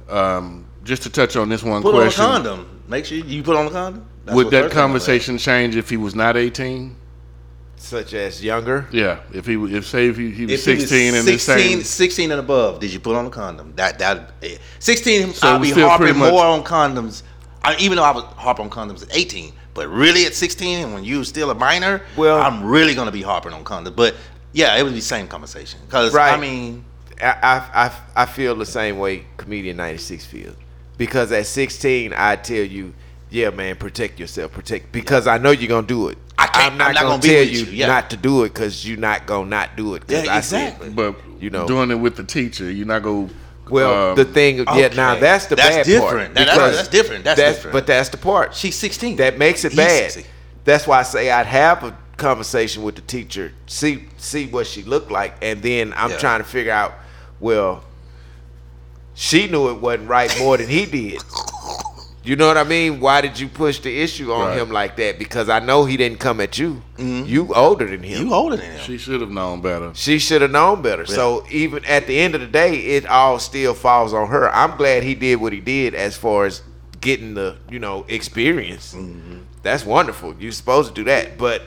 um, 0.10 0.66
just 0.84 1.04
to 1.04 1.10
touch 1.10 1.36
on 1.36 1.50
this 1.50 1.62
one 1.64 1.82
Put 1.84 1.94
question, 1.94 2.24
on 2.24 2.42
a 2.42 2.44
condom. 2.44 2.82
Make 2.88 3.06
sure 3.06 3.18
you 3.18 3.44
put 3.44 3.56
on 3.56 3.68
a 3.68 3.70
condom. 3.72 4.08
That's 4.26 4.36
would 4.36 4.48
that 4.48 4.52
first 4.52 4.54
thing 4.54 4.64
I'm 4.64 4.70
gonna 4.70 5.00
conversation 5.00 5.38
change 5.38 5.76
if 5.76 5.90
he 5.90 5.98
was 5.98 6.16
not 6.16 6.38
18? 6.38 6.98
such 7.76 8.14
as 8.14 8.42
younger. 8.42 8.88
Yeah, 8.94 9.20
if 9.34 9.46
he 9.46 9.56
if 9.56 9.86
say 9.86 10.08
if 10.08 10.16
he, 10.16 10.32
he 10.32 10.46
was 10.46 10.54
If 10.54 10.66
he 10.66 10.74
was 10.76 10.90
16 10.90 11.16
and 11.16 11.28
the 11.28 11.38
16, 11.38 11.58
same 11.58 11.84
16 11.84 12.32
and 12.32 12.40
above, 12.40 12.80
did 12.80 12.94
you 12.94 13.00
put 13.02 13.14
on 13.18 13.26
a 13.26 13.30
condom? 13.30 13.74
That 13.76 14.00
that 14.00 14.32
16, 14.80 15.34
So 15.34 15.48
I'll 15.50 15.60
we 15.60 15.74
be 15.74 15.82
harping 15.82 16.18
much- 16.18 16.32
more 16.32 16.46
on 16.46 16.64
condoms. 16.64 17.24
I, 17.62 17.76
even 17.80 17.98
though 17.98 18.04
I 18.06 18.12
was 18.12 18.24
harp 18.24 18.62
on 18.62 18.70
condoms 18.70 19.04
at 19.04 19.10
18, 19.16 19.52
but 19.74 19.90
really 19.90 20.26
at 20.26 20.34
16 20.34 20.94
when 20.94 21.04
you 21.04 21.24
still 21.26 21.52
a 21.52 21.56
minor, 21.56 22.02
Well- 22.16 22.42
I'm 22.42 22.64
really 22.64 22.96
gonna 22.96 23.12
be 23.12 23.22
harping 23.22 23.52
on 23.52 23.66
condoms. 23.66 23.96
But 23.98 24.16
yeah, 24.54 24.78
it 24.78 24.84
would 24.84 24.94
be 24.94 25.00
the 25.00 25.06
same 25.06 25.28
conversation 25.28 25.80
because 25.86 26.14
Right. 26.14 26.34
I 26.34 26.40
mean, 26.40 26.86
I, 27.22 27.28
I, 27.44 27.86
I, 27.88 27.92
I 28.24 28.26
feel 28.26 28.56
the 28.56 28.66
same 28.66 28.98
way 28.98 29.26
comedian 29.36 29.76
96 29.78 30.26
feels 30.26 30.56
because 30.98 31.34
at 31.34 31.48
16 31.48 32.14
I 32.16 32.38
tell 32.38 32.64
you 32.64 32.94
yeah 33.34 33.50
man 33.50 33.76
protect 33.76 34.20
yourself 34.20 34.52
protect 34.52 34.92
because 34.92 35.26
I 35.28 35.38
know 35.40 35.50
you're 35.52 35.68
gonna 35.68 35.88
do 35.88 36.08
it 36.10 36.18
I 36.38 36.48
can't- 36.48 36.74
I'm 36.74 36.78
not, 36.78 36.88
I'm 36.90 36.94
not 36.94 37.02
gonna, 37.02 37.10
gonna 37.14 37.22
be 37.22 37.28
tell 37.30 37.44
you, 37.44 37.66
you, 37.66 37.72
yeah. 37.72 37.88
not 37.88 38.10
to 38.12 38.18
do 38.18 38.44
it 38.44 38.54
because 38.54 38.88
you're 38.88 38.98
not 38.98 39.26
gonna 39.26 39.50
not 39.50 39.76
do 39.76 39.96
it 39.96 40.06
'cause 40.08 40.24
Yeah, 40.26 40.34
I 40.34 40.38
exactly. 40.38 40.88
it. 40.88 40.96
but 40.96 41.16
You 41.40 41.50
know. 41.50 41.68
doing 41.68 41.90
it 41.92 41.96
with 41.96 42.16
the 42.16 42.24
teacher, 42.24 42.70
you're 42.72 42.86
not 42.88 43.02
go. 43.04 43.30
well 43.70 44.12
um, 44.12 44.16
the 44.16 44.26
thing 44.26 44.58
yeah 44.76 44.90
now 44.90 45.16
that's 45.16 45.48
the 45.48 45.56
That's 45.56 45.78
bad 45.78 45.86
different. 45.86 46.34
part 46.34 46.36
That- 46.36 46.46
that's- 46.46 46.56
because 46.58 46.76
that's 46.78 46.88
different. 46.90 47.24
That's 47.24 47.40
different. 47.40 47.74
but 47.74 47.88
that's 47.88 48.10
the 48.10 48.18
part 48.18 48.56
she's 48.56 48.76
16. 48.76 49.16
that 49.18 49.38
makes 49.40 49.64
it 49.66 49.72
He's 49.72 49.78
bad 49.78 50.12
16. 50.12 50.26
that's 50.64 50.86
why 50.86 51.00
I 51.00 51.04
say 51.04 51.32
I'd 51.32 51.48
have 51.48 51.84
a 51.84 51.98
conversation 52.18 52.84
with 52.84 52.96
the 52.96 53.02
teacher 53.02 53.52
see 53.66 54.06
see 54.18 54.46
what 54.46 54.68
she 54.68 54.84
looked 54.84 55.10
like 55.12 55.36
and 55.42 55.62
then 55.64 55.94
I'm 55.98 56.12
Yeah. 56.12 56.18
trying 56.18 56.40
to 56.40 56.46
figure 56.46 56.72
out 56.72 56.94
well 57.40 57.84
she 59.16 59.48
knew 59.48 59.70
it 59.70 59.80
wasn't 59.80 60.10
right 60.10 60.32
more 60.40 60.58
than 60.58 60.68
he 60.68 60.86
did. 60.86 61.22
You 62.26 62.38
know 62.38 62.48
what 62.48 62.58
I 62.58 62.64
mean? 62.64 63.02
Why 63.02 63.20
did 63.20 63.38
you 63.38 63.50
push 63.50 63.80
the 63.80 64.02
issue 64.02 64.32
on 64.32 64.48
Right. 64.48 64.58
him 64.58 64.72
like 64.72 64.96
that? 64.96 65.20
Because 65.20 65.50
I 65.50 65.60
know 65.60 65.84
he 65.84 65.98
didn't 65.98 66.20
come 66.20 66.40
at 66.40 66.58
you. 66.58 66.82
You 66.98 67.54
older 67.54 67.86
than 67.86 68.02
him. 68.02 68.26
You 68.28 68.34
older 68.34 68.56
than 68.56 68.72
him. 68.72 68.80
She 68.80 68.98
should 68.98 69.20
have 69.20 69.30
known 69.30 69.60
better. 69.62 69.92
she 69.94 70.20
should 70.20 70.42
have 70.42 70.52
known 70.52 70.82
better. 70.82 71.06
So 71.06 71.46
even 71.52 71.84
at 71.86 72.08
the 72.08 72.18
end 72.18 72.34
of 72.34 72.40
the 72.42 72.48
day, 72.48 72.76
it 72.76 73.06
all 73.06 73.40
still 73.40 73.74
falls 73.74 74.14
on 74.14 74.30
her. 74.30 74.50
I'm 74.56 74.78
glad 74.78 75.04
he 75.04 75.16
did 75.16 75.42
what 75.42 75.52
he 75.52 75.60
did 75.60 75.94
as 75.96 76.16
far 76.16 76.46
as 76.46 76.62
getting 77.02 77.34
the 77.34 77.58
you 77.70 77.80
know 77.80 78.06
experience. 78.08 78.96
That's 79.62 79.86
wonderful. 79.86 80.34
You're 80.40 80.52
supposed 80.54 80.90
to 80.90 80.94
do 80.96 81.04
that, 81.06 81.38
but 81.38 81.64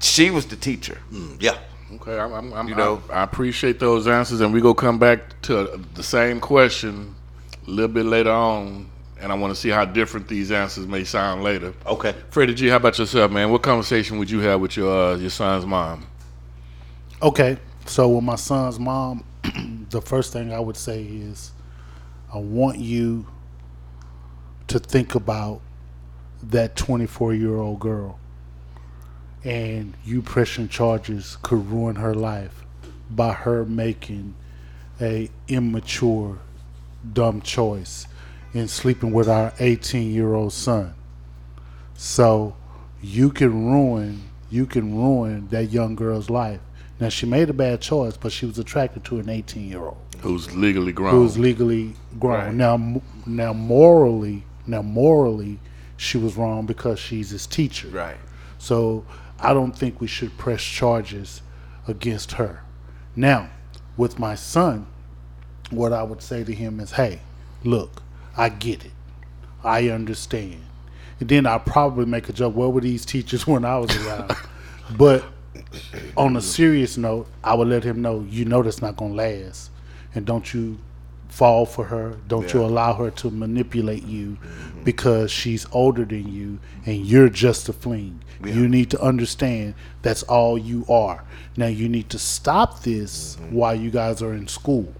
she 0.00 0.30
was 0.30 0.46
the 0.46 0.56
teacher. 0.56 0.98
Mm, 1.12 1.36
yeah. 1.40 1.58
Okay, 1.96 2.18
I'm, 2.18 2.32
I'm, 2.32 2.52
I'm, 2.52 2.68
You 2.68 2.74
know? 2.76 3.02
I, 3.10 3.14
I 3.16 3.22
appreciate 3.24 3.80
those 3.80 4.06
answers, 4.06 4.40
and 4.40 4.52
we 4.54 4.60
go 4.60 4.72
come 4.74 4.98
back 4.98 5.40
to 5.42 5.80
the 5.94 6.02
same 6.02 6.38
question 6.40 7.14
a 7.66 7.70
little 7.70 7.88
bit 7.92 8.06
later 8.06 8.30
on, 8.30 8.88
and 9.20 9.30
I 9.30 9.34
want 9.34 9.54
to 9.54 9.60
see 9.60 9.68
how 9.68 9.84
different 9.84 10.28
these 10.28 10.50
answers 10.50 10.86
may 10.86 11.04
sound 11.04 11.42
later. 11.42 11.74
Okay. 11.86 12.14
Freddie 12.30 12.54
G, 12.54 12.68
how 12.68 12.76
about 12.76 12.98
yourself, 12.98 13.30
man? 13.30 13.50
What 13.50 13.62
conversation 13.62 14.18
would 14.18 14.30
you 14.30 14.40
have 14.40 14.60
with 14.60 14.76
your 14.76 15.12
uh, 15.12 15.16
your 15.16 15.30
son's 15.30 15.66
mom? 15.66 16.06
Okay, 17.22 17.58
so 17.84 18.08
with 18.08 18.24
my 18.24 18.36
son's 18.36 18.80
mom, 18.80 19.24
the 19.90 20.00
first 20.00 20.32
thing 20.32 20.52
I 20.52 20.60
would 20.60 20.76
say 20.76 21.04
is, 21.04 21.52
I 22.32 22.38
want 22.38 22.78
you 22.78 23.26
to 24.68 24.78
think 24.78 25.14
about 25.14 25.60
that 26.42 26.76
24 26.76 27.34
year 27.34 27.56
old 27.56 27.80
girl, 27.80 28.18
and 29.44 29.94
you 30.04 30.22
pressing 30.22 30.68
charges 30.68 31.36
could 31.42 31.70
ruin 31.70 31.96
her 31.96 32.14
life 32.14 32.64
by 33.10 33.32
her 33.32 33.66
making 33.66 34.34
a 35.00 35.28
immature, 35.48 36.38
dumb 37.12 37.42
choice 37.42 38.06
in 38.52 38.68
sleeping 38.68 39.12
with 39.12 39.28
our 39.28 39.52
18 39.58 40.10
year 40.12 40.34
old 40.34 40.52
son. 40.52 40.94
So 41.94 42.56
you 43.02 43.30
can 43.30 43.66
ruin 43.66 44.22
you 44.50 44.66
can 44.66 44.96
ruin 44.96 45.46
that 45.48 45.70
young 45.70 45.94
girl's 45.94 46.28
life. 46.28 46.60
Now 46.98 47.08
she 47.08 47.24
made 47.24 47.48
a 47.48 47.52
bad 47.52 47.80
choice, 47.80 48.16
but 48.16 48.32
she 48.32 48.46
was 48.46 48.58
attracted 48.58 49.04
to 49.04 49.20
an 49.20 49.28
18 49.28 49.68
year 49.68 49.80
old 49.80 49.96
Who's 50.20 50.54
legally 50.54 50.92
grown? 50.92 51.14
who's 51.14 51.38
legally 51.38 51.94
grown. 52.18 52.38
Right. 52.46 52.54
Now, 52.54 53.02
now 53.26 53.52
morally, 53.52 54.44
now 54.66 54.82
morally, 54.82 55.58
she 55.96 56.18
was 56.18 56.36
wrong 56.36 56.66
because 56.66 56.98
she's 56.98 57.30
his 57.30 57.46
teacher. 57.46 57.88
Right. 57.88 58.16
So 58.58 59.04
I 59.38 59.54
don't 59.54 59.72
think 59.76 60.00
we 60.00 60.06
should 60.06 60.36
press 60.36 60.62
charges 60.62 61.42
against 61.86 62.32
her. 62.32 62.62
Now, 63.16 63.50
with 63.96 64.18
my 64.18 64.34
son, 64.34 64.86
what 65.70 65.92
I 65.92 66.02
would 66.02 66.22
say 66.22 66.44
to 66.44 66.52
him 66.52 66.80
is, 66.80 66.92
"Hey, 66.92 67.20
look, 67.64 68.02
I 68.40 68.48
get 68.48 68.84
it, 68.84 68.92
I 69.62 69.88
understand." 69.88 70.62
And 71.20 71.28
then 71.28 71.46
I'll 71.46 71.60
probably 71.60 72.06
make 72.06 72.28
a 72.28 72.32
joke. 72.32 72.56
Where 72.56 72.68
were 72.68 72.80
these 72.80 73.04
teachers 73.04 73.46
when 73.52 73.64
I 73.64 73.78
was 73.78 73.94
around? 74.06 74.36
but 74.96 75.24
on 76.16 76.36
a 76.36 76.40
serious 76.40 76.96
note, 76.96 77.26
I 77.44 77.54
would 77.54 77.68
let 77.68 77.84
him 77.84 78.02
know, 78.02 78.26
you 78.28 78.44
know, 78.44 78.62
that's 78.62 78.82
not 78.82 78.96
gonna 78.96 79.14
last, 79.14 79.70
and 80.14 80.24
don't 80.24 80.52
you 80.52 80.78
fall 81.30 81.64
for 81.64 81.84
her. 81.84 82.16
Don't 82.28 82.52
you 82.52 82.62
allow 82.62 82.94
her 82.94 83.10
to 83.12 83.30
manipulate 83.30 84.04
you 84.04 84.36
because 84.84 85.30
she's 85.30 85.66
older 85.72 86.04
than 86.04 86.32
you 86.32 86.58
and 86.84 87.06
you're 87.06 87.28
just 87.28 87.68
a 87.68 87.72
fling. 87.72 88.20
You 88.44 88.68
need 88.68 88.90
to 88.90 89.00
understand 89.00 89.74
that's 90.02 90.22
all 90.24 90.58
you 90.58 90.84
are. 90.88 91.24
Now 91.56 91.66
you 91.66 91.88
need 91.88 92.10
to 92.10 92.18
stop 92.18 92.82
this 92.82 93.36
mm-hmm. 93.36 93.54
while 93.54 93.74
you 93.74 93.90
guys 93.90 94.22
are 94.22 94.32
in 94.32 94.48
school. 94.48 94.92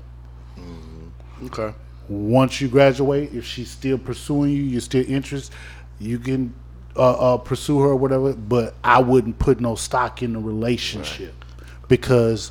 Mm-hmm. 0.56 1.46
okay. 1.46 1.74
Once 2.10 2.60
you 2.60 2.66
graduate, 2.66 3.32
if 3.32 3.46
she's 3.46 3.70
still 3.70 3.96
pursuing 3.96 4.50
you, 4.50 4.62
you're 4.62 4.80
still 4.80 5.08
interested, 5.08 5.54
you 6.00 6.18
can 6.18 6.52
uh, 6.96 7.34
uh, 7.34 7.36
pursue 7.38 7.78
her 7.78 7.90
or 7.90 7.96
whatever. 7.96 8.32
But 8.32 8.74
I 8.82 9.00
wouldn't 9.00 9.38
put 9.38 9.60
no 9.60 9.76
stock 9.76 10.20
in 10.20 10.32
the 10.32 10.40
relationship 10.40 11.44
because 11.86 12.50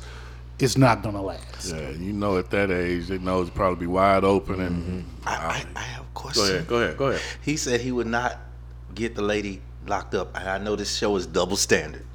it's 0.58 0.78
not 0.78 1.02
gonna 1.02 1.22
last. 1.22 1.74
Yeah, 1.74 1.90
you 1.90 2.14
know, 2.14 2.38
at 2.38 2.50
that 2.50 2.70
age, 2.70 3.08
they 3.08 3.18
know 3.18 3.42
it's 3.42 3.50
probably 3.50 3.80
be 3.80 3.86
wide 3.86 4.24
open. 4.24 4.60
And 4.60 5.04
I, 5.26 5.34
I, 5.34 5.64
I 5.76 5.82
have 5.82 6.04
a 6.04 6.14
question. 6.14 6.42
go 6.42 6.48
ahead, 6.54 6.66
go 6.66 6.76
ahead, 6.76 6.96
go 6.96 7.06
ahead. 7.08 7.22
He 7.42 7.58
said 7.58 7.82
he 7.82 7.92
would 7.92 8.06
not 8.06 8.38
get 8.94 9.14
the 9.14 9.22
lady 9.22 9.60
locked 9.86 10.14
up. 10.14 10.34
And 10.38 10.48
I 10.48 10.56
know 10.56 10.74
this 10.74 10.96
show 10.96 11.16
is 11.16 11.26
double 11.26 11.56
standard. 11.56 12.06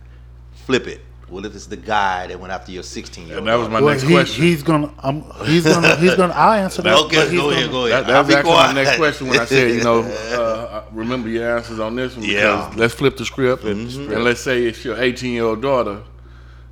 Flip 0.66 0.88
it. 0.88 1.02
What 1.28 1.44
if 1.44 1.56
it's 1.56 1.66
the 1.66 1.76
guy 1.78 2.28
that 2.28 2.40
went 2.40 2.54
after 2.54 2.72
your 2.72 2.84
16 2.84 3.28
year 3.28 3.38
And 3.38 3.40
old? 3.40 3.48
that 3.50 3.56
was 3.60 3.70
my 3.70 3.82
Well, 3.82 3.90
next 3.94 4.04
he, 4.04 4.14
question. 4.14 4.44
he's 4.44 4.62
gonna, 4.62 4.92
um, 5.02 5.24
he's 5.46 5.64
gonna, 5.66 5.96
he's 5.98 6.14
gonna. 6.16 6.34
I'll 6.34 6.54
answer 6.54 6.84
that. 6.84 6.96
Okay, 7.06 7.30
he's 7.30 7.40
go 7.40 7.50
ahead, 7.50 7.62
gonna- 7.64 7.72
go 7.72 7.86
ahead. 7.88 8.06
that 8.06 8.16
I'll 8.16 8.22
was 8.24 8.28
be 8.28 8.36
actually 8.36 8.54
my 8.54 8.74
next 8.74 8.96
question 8.98 9.28
when 9.28 9.40
I 9.40 9.46
said, 9.46 9.72
you 9.72 9.84
know, 9.84 10.02
uh, 10.04 10.84
remember 10.92 11.28
your 11.30 11.58
answers 11.58 11.80
on 11.80 11.96
this 11.96 12.14
one 12.16 12.22
because 12.28 12.36
Yeah. 12.36 12.74
let's 12.76 12.94
flip 12.94 13.18
the 13.18 13.26
script. 13.26 13.64
Mm-hmm. 13.64 14.14
And 14.14 14.24
let's 14.24 14.42
say 14.42 14.66
it's 14.66 14.86
your 14.86 15.02
18 15.02 15.34
year 15.34 15.46
old 15.46 15.62
daughter 15.64 16.04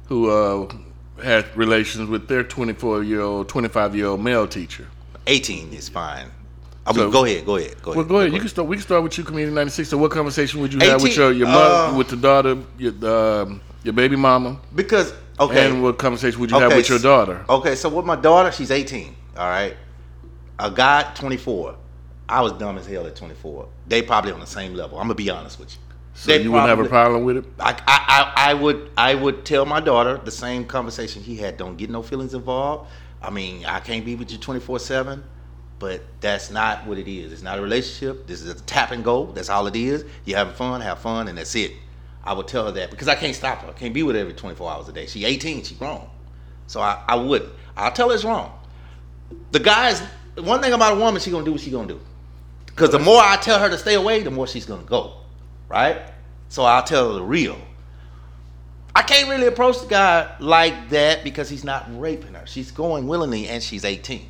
who 0.08 0.30
uh, 0.30 0.72
had 1.24 1.46
relations 1.58 2.08
with 2.10 2.28
their 2.28 2.44
24 2.44 3.02
year 3.04 3.22
old, 3.22 3.50
25 3.50 3.96
year 3.96 4.06
old 4.08 4.22
male 4.22 4.48
teacher. 4.48 4.88
18 5.26 5.74
is 5.74 5.90
fine. 5.90 6.28
I 6.86 6.92
mean, 6.92 7.00
So- 7.00 7.12
go 7.12 7.26
ahead, 7.26 7.46
go 7.46 7.56
ahead, 7.56 7.82
go 7.82 7.92
ahead. 7.92 7.98
Well, 7.98 8.06
go 8.06 8.20
ahead. 8.20 8.34
You 8.34 8.40
can 8.40 8.50
start. 8.50 8.68
We 8.68 8.76
can 8.76 8.84
start 8.84 9.04
with 9.04 9.18
you, 9.18 9.24
comedian 9.24 9.54
96. 9.54 9.90
So, 9.90 9.98
what 9.98 10.12
conversation 10.12 10.60
would 10.62 10.74
you 10.74 10.80
have 10.82 11.02
with 11.02 11.12
18, 11.12 11.22
your 11.24 11.32
your 11.32 11.48
mother, 11.48 11.94
uh, 11.94 11.98
with 11.98 12.10
the 12.10 12.18
daughter, 12.18 12.58
your 12.78 12.94
um, 13.44 13.62
your 13.84 13.94
baby 13.94 14.16
mama, 14.16 14.60
Because, 14.76 15.14
okay. 15.40 15.66
and 15.68 15.82
what 15.82 15.98
conversation 15.98 16.40
would 16.42 16.52
you 16.52 16.60
have 16.60 16.76
with 16.76 16.90
your 16.90 17.00
daughter? 17.00 17.46
Okay, 17.50 17.76
so 17.76 17.90
with 17.90 18.06
my 18.06 18.16
daughter, 18.16 18.52
she's 18.52 18.72
18. 18.72 19.16
All 19.38 19.48
right. 19.48 19.76
A 20.60 20.70
guy, 20.70 21.04
24. 21.16 21.76
I 22.30 22.42
was 22.42 22.54
dumb 22.54 22.78
as 22.78 22.86
hell 22.86 23.06
at 23.06 23.16
24. 23.16 23.68
They 23.88 24.02
probably 24.02 24.32
on 24.32 24.40
the 24.40 24.46
same 24.48 24.74
level. 24.74 24.98
I'm 24.98 25.06
gonna 25.06 25.16
be 25.16 25.30
honest 25.30 25.60
with 25.60 25.74
you. 25.74 25.80
So 26.16 26.32
They 26.32 26.44
you 26.44 26.52
wouldn't 26.52 26.70
have 26.70 26.80
a 26.80 26.86
problem 26.86 27.24
with 27.24 27.38
it? 27.38 27.46
I, 27.60 27.72
I, 27.72 27.76
I, 27.88 28.52
I 28.52 28.54
would 28.54 28.92
I 28.96 29.16
would 29.16 29.46
tell 29.46 29.66
my 29.66 29.80
daughter 29.80 30.22
the 30.24 30.32
same 30.32 30.64
conversation 30.66 31.24
he 31.24 31.36
had. 31.36 31.58
Don't 31.58 31.76
get 31.76 31.90
no 31.90 32.02
feelings 32.04 32.34
involved. 32.34 32.90
I 33.22 33.30
mean, 33.32 33.66
I 33.66 33.80
can't 33.80 34.06
be 34.06 34.16
with 34.16 34.32
you 34.32 34.38
24 34.38 34.80
seven, 34.80 35.24
but 35.84 36.00
that's 36.22 36.50
not 36.50 36.88
what 36.88 36.98
it 36.98 37.10
is. 37.10 37.34
It's 37.34 37.42
not 37.42 37.60
a 37.60 37.62
relationship. 37.62 38.26
This 38.26 38.42
is 38.42 38.50
a 38.50 38.64
tap 38.64 38.92
and 38.92 39.04
go. 39.04 39.26
That's 39.26 39.50
all 39.50 39.68
it 39.68 39.76
is. 39.76 40.06
You 40.24 40.34
having 40.34 40.54
fun, 40.54 40.80
have 40.80 41.00
fun, 41.00 41.28
and 41.28 41.38
that's 41.38 41.54
it. 41.56 41.74
I 42.24 42.32
would 42.32 42.48
tell 42.48 42.68
her 42.68 42.72
that 42.72 42.90
because 42.90 43.10
I 43.10 43.16
can't 43.16 43.36
stop 43.36 43.64
her. 43.64 43.68
I 43.68 43.74
can't 43.74 43.94
be 43.94 44.02
with 44.02 44.16
her 44.16 44.22
every 44.22 44.34
24 44.34 44.72
hours 44.72 44.88
a 44.88 44.94
day. 44.94 45.08
She 45.08 45.26
18. 45.26 45.66
She 45.66 45.76
grown. 45.76 46.08
So 46.68 46.80
I, 46.80 47.04
I 47.06 47.16
wouldn't. 47.18 47.52
I'll 47.76 47.92
tell 47.92 48.08
her 48.08 48.16
it's 48.16 48.24
wrong. 48.24 48.58
The 49.52 49.60
guys, 49.60 50.02
one 50.38 50.62
thing 50.62 50.72
about 50.72 50.94
a 50.94 50.96
woman, 51.02 51.20
she 51.20 51.32
gonna 51.32 51.44
do 51.44 51.52
what 51.52 51.60
she 51.60 51.70
gonna 51.70 51.90
do. 51.90 52.00
Because 52.68 52.92
the 52.92 53.00
more 53.00 53.22
I 53.22 53.36
tell 53.36 53.60
her 53.60 53.68
to 53.68 53.78
stay 53.78 53.96
away, 53.96 54.24
the 54.24 54.32
more 54.32 54.48
she's 54.48 54.66
gonna 54.66 54.84
go, 54.84 55.16
right? 55.68 56.02
So 56.48 56.64
I'll 56.64 56.84
tell 56.84 57.10
her 57.10 57.16
the 57.16 57.24
real. 57.24 57.58
I 58.96 59.02
can't 59.02 59.28
really 59.28 59.48
approach 59.48 59.82
the 59.82 59.88
guy 59.88 60.34
like 60.40 60.92
that 60.92 61.26
because 61.26 61.50
he's 61.50 61.66
not 61.66 61.88
raping 62.00 62.36
her. 62.36 62.48
She's 62.48 62.72
going 62.72 63.06
willingly, 63.06 63.50
and 63.50 63.62
she's 63.62 63.84
18. 63.84 64.30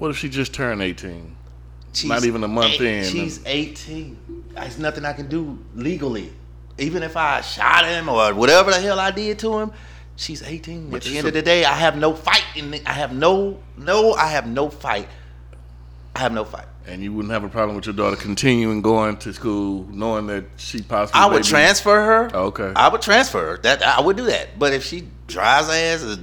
What 0.00 0.10
if 0.10 0.16
she 0.16 0.30
just 0.30 0.54
turned 0.54 0.80
18? 0.80 1.36
She's 1.92 2.08
Not 2.08 2.24
even 2.24 2.42
a 2.42 2.48
month 2.48 2.80
in. 2.80 3.04
She's 3.04 3.44
18. 3.44 4.44
There's 4.54 4.78
nothing 4.78 5.04
I 5.04 5.12
can 5.12 5.28
do 5.28 5.58
legally. 5.74 6.32
Even 6.78 7.02
if 7.02 7.18
I 7.18 7.42
shot 7.42 7.84
him 7.84 8.08
or 8.08 8.32
whatever 8.32 8.70
the 8.70 8.80
hell 8.80 8.98
I 8.98 9.10
did 9.10 9.38
to 9.40 9.58
him, 9.58 9.72
she's 10.16 10.42
18. 10.42 10.88
But 10.88 10.96
At 10.96 11.02
the 11.02 11.18
end 11.18 11.26
of 11.26 11.34
the 11.34 11.42
day, 11.42 11.66
I 11.66 11.74
have 11.74 11.98
no 11.98 12.14
fight. 12.14 12.44
In 12.56 12.70
the, 12.70 12.82
I 12.88 12.94
have 12.94 13.14
no, 13.14 13.60
no, 13.76 14.14
I 14.14 14.28
have 14.28 14.46
no 14.46 14.70
fight. 14.70 15.06
I 16.16 16.20
have 16.20 16.32
no 16.32 16.46
fight. 16.46 16.64
And 16.86 17.02
you 17.02 17.12
wouldn't 17.12 17.32
have 17.32 17.44
a 17.44 17.50
problem 17.50 17.76
with 17.76 17.84
your 17.84 17.94
daughter 17.94 18.16
continuing 18.16 18.80
going 18.80 19.18
to 19.18 19.34
school, 19.34 19.86
knowing 19.90 20.28
that 20.28 20.46
she 20.56 20.80
possibly. 20.80 21.20
I 21.20 21.26
would 21.26 21.42
be- 21.42 21.48
transfer 21.48 22.02
her. 22.02 22.30
Oh, 22.32 22.46
okay. 22.46 22.72
I 22.74 22.88
would 22.88 23.02
transfer 23.02 23.50
her. 23.50 23.56
That 23.58 23.82
I 23.82 24.00
would 24.00 24.16
do 24.16 24.24
that. 24.24 24.58
But 24.58 24.72
if 24.72 24.82
she 24.82 25.08
drives 25.30 25.68
her 25.68 25.72
ass, 25.72 26.02
uh, 26.02 26.16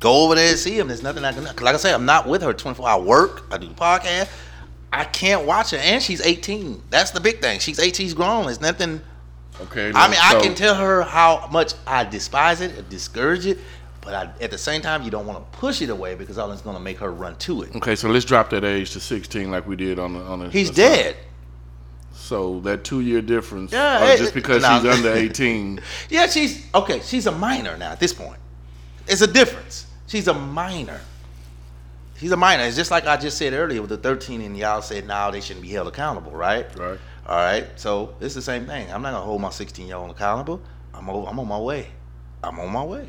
go 0.00 0.24
over 0.24 0.34
there 0.34 0.50
and 0.50 0.58
see 0.58 0.78
him. 0.78 0.88
There's 0.88 1.02
nothing 1.02 1.24
I 1.24 1.32
can. 1.32 1.44
Like 1.44 1.74
I 1.74 1.76
say, 1.76 1.92
I'm 1.92 2.04
not 2.04 2.28
with 2.28 2.42
her 2.42 2.52
24. 2.52 2.88
I 2.88 2.98
work. 2.98 3.44
I 3.50 3.58
do 3.58 3.68
the 3.68 3.74
podcast. 3.74 4.30
I 4.92 5.04
can't 5.04 5.46
watch 5.46 5.70
her, 5.70 5.78
and 5.78 6.02
she's 6.02 6.20
18. 6.20 6.82
That's 6.90 7.10
the 7.10 7.20
big 7.20 7.40
thing. 7.40 7.58
She's 7.58 7.78
18. 7.78 8.06
She's 8.06 8.14
grown. 8.14 8.46
There's 8.46 8.60
nothing. 8.60 9.00
Okay. 9.60 9.92
I 9.94 10.08
mean, 10.08 10.18
I 10.22 10.40
can 10.40 10.54
tell 10.54 10.74
her 10.74 11.02
how 11.02 11.48
much 11.50 11.74
I 11.86 12.04
despise 12.04 12.60
it, 12.60 12.78
or 12.78 12.82
discourage 12.82 13.46
it, 13.46 13.58
but 14.00 14.14
I, 14.14 14.30
at 14.42 14.50
the 14.50 14.58
same 14.58 14.82
time, 14.82 15.02
you 15.02 15.10
don't 15.10 15.26
want 15.26 15.38
to 15.38 15.58
push 15.58 15.82
it 15.82 15.90
away 15.90 16.14
because 16.14 16.38
all 16.38 16.50
it's 16.52 16.62
going 16.62 16.76
to 16.76 16.82
make 16.82 16.98
her 16.98 17.10
run 17.10 17.36
to 17.36 17.62
it. 17.62 17.74
Okay, 17.76 17.96
so 17.96 18.08
let's 18.08 18.24
drop 18.24 18.50
that 18.50 18.64
age 18.64 18.92
to 18.92 19.00
16, 19.00 19.50
like 19.50 19.66
we 19.66 19.76
did 19.76 19.98
on 19.98 20.14
the 20.14 20.20
on 20.20 20.40
the. 20.40 20.50
He's 20.50 20.70
dead. 20.70 21.16
So 22.26 22.58
that 22.60 22.82
two 22.82 23.02
year 23.02 23.22
difference, 23.22 23.70
Yeah, 23.72 23.98
uh, 24.00 24.04
it- 24.06 24.18
just 24.18 24.34
because 24.34 24.56
she's 24.64 24.84
under 24.84 25.12
18. 25.14 25.80
Yeah, 26.10 26.26
she's 26.26 26.66
okay. 26.74 27.00
She's 27.00 27.26
a 27.28 27.32
minor 27.32 27.76
now 27.76 27.92
at 27.92 28.00
this 28.00 28.12
point. 28.12 28.40
It's 29.06 29.20
a 29.20 29.28
difference. 29.28 29.86
She's 30.08 30.26
a 30.26 30.34
minor. 30.34 31.00
She's 32.18 32.32
a 32.32 32.36
minor. 32.36 32.64
It's 32.64 32.74
just 32.74 32.90
like 32.90 33.06
I 33.06 33.16
just 33.16 33.38
said 33.38 33.52
earlier 33.52 33.80
with 33.80 33.90
the 33.90 33.96
13, 33.96 34.40
and 34.40 34.56
y'all 34.56 34.82
said 34.82 35.06
now 35.06 35.30
they 35.30 35.40
shouldn't 35.40 35.62
be 35.62 35.68
held 35.70 35.86
accountable, 35.86 36.32
right? 36.32 36.66
Right. 36.76 36.98
All 37.28 37.36
right. 37.36 37.66
So 37.76 38.16
it's 38.20 38.34
the 38.34 38.42
same 38.42 38.66
thing. 38.66 38.90
I'm 38.90 39.02
not 39.02 39.12
gonna 39.12 39.24
hold 39.24 39.40
my 39.40 39.50
16 39.50 39.86
year 39.86 39.96
old 39.96 40.10
accountable. 40.10 40.60
I'm 40.94 41.08
over, 41.08 41.28
I'm 41.30 41.38
on 41.38 41.46
my 41.46 41.58
way. 41.60 41.86
I'm 42.42 42.58
on 42.58 42.72
my 42.72 42.82
way. 42.84 43.08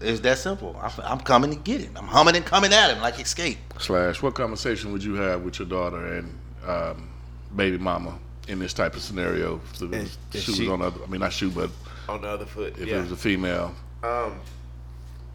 It's 0.00 0.20
that 0.20 0.38
simple. 0.38 0.78
I'm, 0.80 0.92
I'm 1.02 1.20
coming 1.20 1.50
to 1.50 1.56
get 1.56 1.80
him. 1.80 1.96
I'm 1.96 2.06
humming 2.06 2.36
and 2.36 2.44
coming 2.44 2.72
at 2.72 2.90
him 2.94 3.00
like 3.02 3.18
escape. 3.18 3.58
Slash, 3.80 4.22
what 4.22 4.34
conversation 4.34 4.92
would 4.92 5.02
you 5.02 5.14
have 5.14 5.42
with 5.42 5.58
your 5.58 5.66
daughter 5.66 6.14
and 6.18 6.38
um, 6.66 7.08
baby 7.56 7.78
mama 7.78 8.18
in 8.48 8.58
this 8.58 8.72
type 8.74 8.94
of 8.94 9.02
scenario? 9.02 9.60
If 9.72 9.78
the 9.78 9.90
If- 9.92 10.16
if 10.32 10.42
shoe 10.44 10.52
she- 10.52 10.62
was 10.62 10.70
on 10.70 10.82
other, 10.82 11.00
I 11.02 11.06
mean, 11.06 11.20
not 11.20 11.32
shoe, 11.32 11.50
but 11.50 11.70
On 12.08 12.20
the 12.20 12.28
other 12.28 12.46
foot. 12.46 12.76
if 12.78 12.86
yeah. 12.88 12.98
it 12.98 13.02
was 13.02 13.12
a 13.12 13.16
female. 13.16 13.74
Um, 14.02 14.34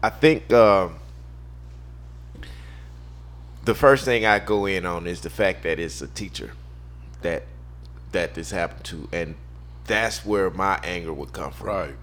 I 0.02 0.10
think 0.10 0.52
um, 0.52 0.94
the 3.64 3.74
first 3.74 4.04
thing 4.04 4.24
I 4.24 4.38
go 4.38 4.66
in 4.66 4.86
on 4.86 5.06
is 5.06 5.20
the 5.20 5.30
fact 5.30 5.62
that 5.64 5.78
it's 5.78 6.00
a 6.00 6.06
teacher 6.08 6.52
that 7.22 7.44
that 8.12 8.34
this 8.34 8.50
happened 8.50 8.84
to, 8.84 9.08
and 9.12 9.34
that's 9.86 10.24
where 10.24 10.50
my 10.50 10.80
anger 10.82 11.12
would 11.12 11.32
come 11.32 11.52
from. 11.52 11.66
Right. 11.68 11.94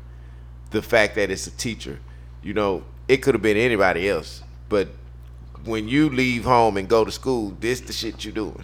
the 0.71 0.81
fact 0.81 1.15
that 1.15 1.31
it's 1.31 1.47
a 1.47 1.51
teacher. 1.51 1.99
You 2.43 2.53
know, 2.53 2.83
it 3.07 3.17
could 3.17 3.33
have 3.35 3.41
been 3.41 3.57
anybody 3.57 4.09
else, 4.09 4.41
but 4.69 4.89
when 5.65 5.87
you 5.87 6.09
leave 6.09 6.43
home 6.45 6.77
and 6.77 6.87
go 6.89 7.03
to 7.05 7.11
school, 7.11 7.55
this 7.59 7.79
the 7.81 7.93
shit 7.93 8.23
you 8.25 8.31
doing. 8.31 8.63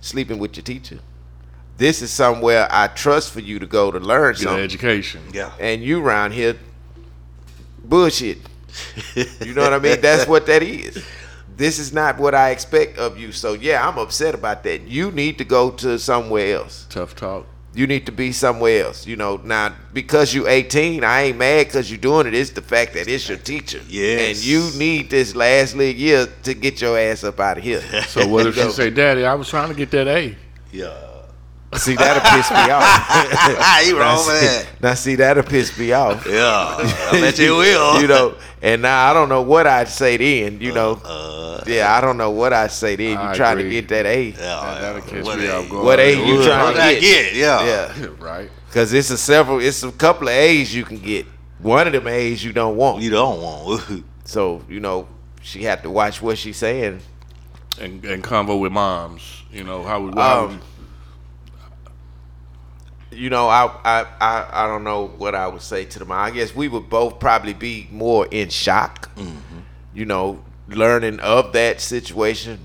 Sleeping 0.00 0.38
with 0.38 0.56
your 0.56 0.62
teacher. 0.64 1.00
This 1.78 2.02
is 2.02 2.10
somewhere 2.10 2.66
I 2.70 2.88
trust 2.88 3.32
for 3.32 3.40
you 3.40 3.58
to 3.60 3.66
go 3.66 3.90
to 3.92 4.00
learn 4.00 4.34
Get 4.34 4.42
something 4.42 4.62
education. 4.64 5.22
Yeah. 5.32 5.52
and 5.60 5.82
you 5.82 6.04
around 6.04 6.32
here 6.32 6.56
bullshit. 7.84 8.38
You 9.14 9.54
know 9.54 9.62
what 9.62 9.72
I 9.72 9.78
mean? 9.78 10.00
That's 10.00 10.26
what 10.26 10.46
that 10.46 10.62
is. 10.62 11.04
This 11.56 11.78
is 11.78 11.92
not 11.92 12.18
what 12.18 12.34
I 12.34 12.50
expect 12.50 12.98
of 12.98 13.18
you. 13.18 13.32
So 13.32 13.52
yeah, 13.54 13.86
I'm 13.86 13.98
upset 13.98 14.34
about 14.34 14.62
that. 14.64 14.82
You 14.82 15.10
need 15.10 15.38
to 15.38 15.44
go 15.44 15.70
to 15.70 15.98
somewhere 15.98 16.56
else. 16.56 16.86
Tough 16.90 17.14
talk. 17.16 17.46
You 17.74 17.86
need 17.86 18.06
to 18.06 18.12
be 18.12 18.32
somewhere 18.32 18.84
else. 18.84 19.06
You 19.06 19.16
know, 19.16 19.36
now 19.36 19.74
because 19.92 20.34
you 20.34 20.48
18, 20.48 21.04
I 21.04 21.22
ain't 21.22 21.38
mad 21.38 21.66
because 21.66 21.90
you're 21.90 21.98
doing 21.98 22.26
it. 22.26 22.34
It's 22.34 22.50
the 22.50 22.62
fact 22.62 22.94
that 22.94 23.06
it's 23.06 23.28
your 23.28 23.38
teacher. 23.38 23.80
Yes. 23.88 24.36
And 24.36 24.44
you 24.44 24.70
need 24.78 25.10
this 25.10 25.34
last 25.36 25.76
league 25.76 25.96
year 25.96 26.26
to 26.42 26.54
get 26.54 26.80
your 26.80 26.98
ass 26.98 27.22
up 27.24 27.38
out 27.38 27.58
of 27.58 27.64
here. 27.64 27.80
So 28.08 28.26
what 28.26 28.46
if 28.46 28.56
she 28.56 28.70
say, 28.70 28.90
"Daddy, 28.90 29.24
I 29.24 29.34
was 29.34 29.48
trying 29.48 29.68
to 29.68 29.74
get 29.74 29.90
that 29.92 30.08
A"? 30.08 30.36
Yeah. 30.72 31.07
See, 31.76 31.94
that'll 31.96 32.22
piss 32.22 32.50
me 32.50 32.70
off. 32.70 33.84
you 33.86 33.92
now, 33.94 34.00
wrong 34.00 34.26
with 34.26 34.40
see, 34.40 34.46
that. 34.46 34.66
now, 34.80 34.94
see, 34.94 35.14
that'll 35.16 35.42
piss 35.42 35.78
me 35.78 35.92
off. 35.92 36.26
Yeah. 36.26 36.38
I 36.40 37.20
bet 37.20 37.38
you 37.38 37.56
will. 37.56 38.00
you 38.00 38.06
know, 38.08 38.34
and 38.62 38.80
now 38.82 39.10
I 39.10 39.12
don't 39.12 39.28
know 39.28 39.42
what 39.42 39.66
I'd 39.66 39.88
say 39.88 40.16
then. 40.16 40.60
You 40.60 40.72
know, 40.72 41.00
Uh, 41.04 41.62
yeah, 41.66 41.94
I 41.94 42.00
don't 42.00 42.16
know 42.16 42.30
what 42.30 42.52
I'd 42.54 42.72
say 42.72 42.96
then. 42.96 43.12
You 43.12 43.18
I 43.18 43.34
trying 43.34 43.58
to 43.58 43.68
get 43.68 43.86
that 43.88 44.06
A? 44.06 44.28
yeah. 44.30 44.78
that'll 44.80 45.02
catch 45.02 45.24
What 45.24 45.38
me 45.38 45.46
A? 45.46 45.56
off 45.58 45.68
guard. 45.68 45.84
What 45.84 45.98
A 46.00 46.14
you 46.26 46.42
trying 46.42 46.74
to 46.74 46.80
get? 46.80 47.00
get? 47.00 47.34
Yeah. 47.34 47.64
Yeah, 48.00 48.06
right? 48.18 48.50
because 48.68 48.92
it's 48.94 49.10
a 49.10 49.18
several, 49.18 49.60
it's 49.60 49.82
a 49.82 49.92
couple 49.92 50.28
of 50.28 50.34
A's 50.34 50.74
you 50.74 50.84
can 50.84 50.98
get. 50.98 51.26
One 51.60 51.86
of 51.86 51.92
them 51.92 52.06
A's 52.06 52.42
you 52.42 52.52
don't 52.52 52.76
want. 52.76 53.02
You 53.02 53.10
don't 53.10 53.42
want. 53.42 54.04
So 54.24 54.62
you 54.70 54.80
know, 54.80 55.06
she 55.42 55.64
had 55.64 55.82
to 55.82 55.90
watch 55.90 56.22
what 56.22 56.38
she's 56.38 56.56
saying. 56.56 57.00
And 57.80 58.02
and 58.06 58.24
convo 58.24 58.58
with 58.58 58.72
moms. 58.72 59.42
You 59.52 59.64
know 59.64 59.82
how 59.84 60.00
would 60.02 60.14
how 60.14 60.42
would 60.46 60.50
Um, 60.52 60.60
you 63.10 63.30
know, 63.30 63.48
I, 63.48 63.70
I 63.84 64.06
I 64.20 64.64
I 64.64 64.66
don't 64.66 64.84
know 64.84 65.06
what 65.06 65.34
I 65.34 65.48
would 65.48 65.62
say 65.62 65.84
to 65.86 65.98
them. 65.98 66.12
I 66.12 66.30
guess 66.30 66.54
we 66.54 66.68
would 66.68 66.88
both 66.88 67.18
probably 67.18 67.54
be 67.54 67.88
more 67.90 68.26
in 68.30 68.48
shock. 68.50 69.14
Mm-hmm. 69.16 69.58
You 69.94 70.04
know, 70.04 70.44
learning 70.68 71.20
of 71.20 71.52
that 71.52 71.80
situation. 71.80 72.64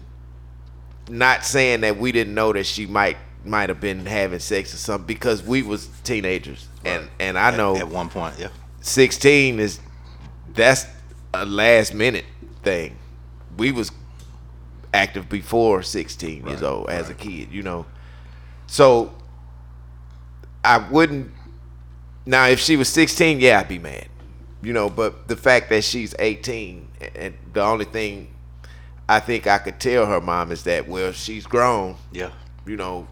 Not 1.10 1.44
saying 1.44 1.82
that 1.82 1.98
we 1.98 2.12
didn't 2.12 2.34
know 2.34 2.54
that 2.54 2.66
she 2.66 2.86
might 2.86 3.18
might 3.46 3.70
have 3.70 3.82
been 3.82 4.06
having 4.06 4.40
sex 4.40 4.74
or 4.74 4.78
something 4.78 5.06
because 5.06 5.44
we 5.44 5.62
was 5.62 5.88
teenagers, 6.04 6.68
and 6.86 7.10
and 7.20 7.38
I 7.38 7.56
know 7.56 7.76
At 7.76 7.90
one 7.90 8.10
point, 8.10 8.36
yeah. 8.40 8.50
16 8.82 9.60
is 9.60 9.80
that's 10.54 10.86
a 11.34 11.46
last 11.46 11.94
minute 11.94 12.26
thing. 12.64 12.98
We 13.58 13.72
was 13.72 13.92
active 14.94 15.28
before 15.30 15.84
16 15.84 16.46
years 16.48 16.64
old 16.64 16.90
as 16.90 17.10
a 17.10 17.14
kid, 17.14 17.52
you 17.52 17.64
know. 17.64 17.86
So 18.68 19.14
I 20.64 20.78
wouldn't 20.78 21.32
now 22.26 22.48
if 22.48 22.60
she 22.60 22.76
was 22.78 22.88
16, 22.90 23.40
yeah, 23.40 23.60
I'd 23.60 23.68
be 23.68 23.80
mad. 23.80 24.08
You 24.62 24.72
know, 24.72 24.90
but 24.90 25.28
the 25.28 25.36
fact 25.36 25.70
that 25.70 25.84
she's 25.84 26.16
18 26.20 26.88
and 27.16 27.34
the 27.52 27.62
only 27.62 27.84
thing 27.86 28.34
I 29.10 29.20
think 29.20 29.46
I 29.46 29.58
could 29.58 29.80
tell 29.80 30.06
her 30.06 30.22
mom 30.22 30.52
is 30.54 30.64
that 30.64 30.88
well, 30.88 31.12
she's 31.12 31.46
grown, 31.46 31.98
Yeah. 32.14 32.30
you 32.66 32.78
know, 32.78 33.08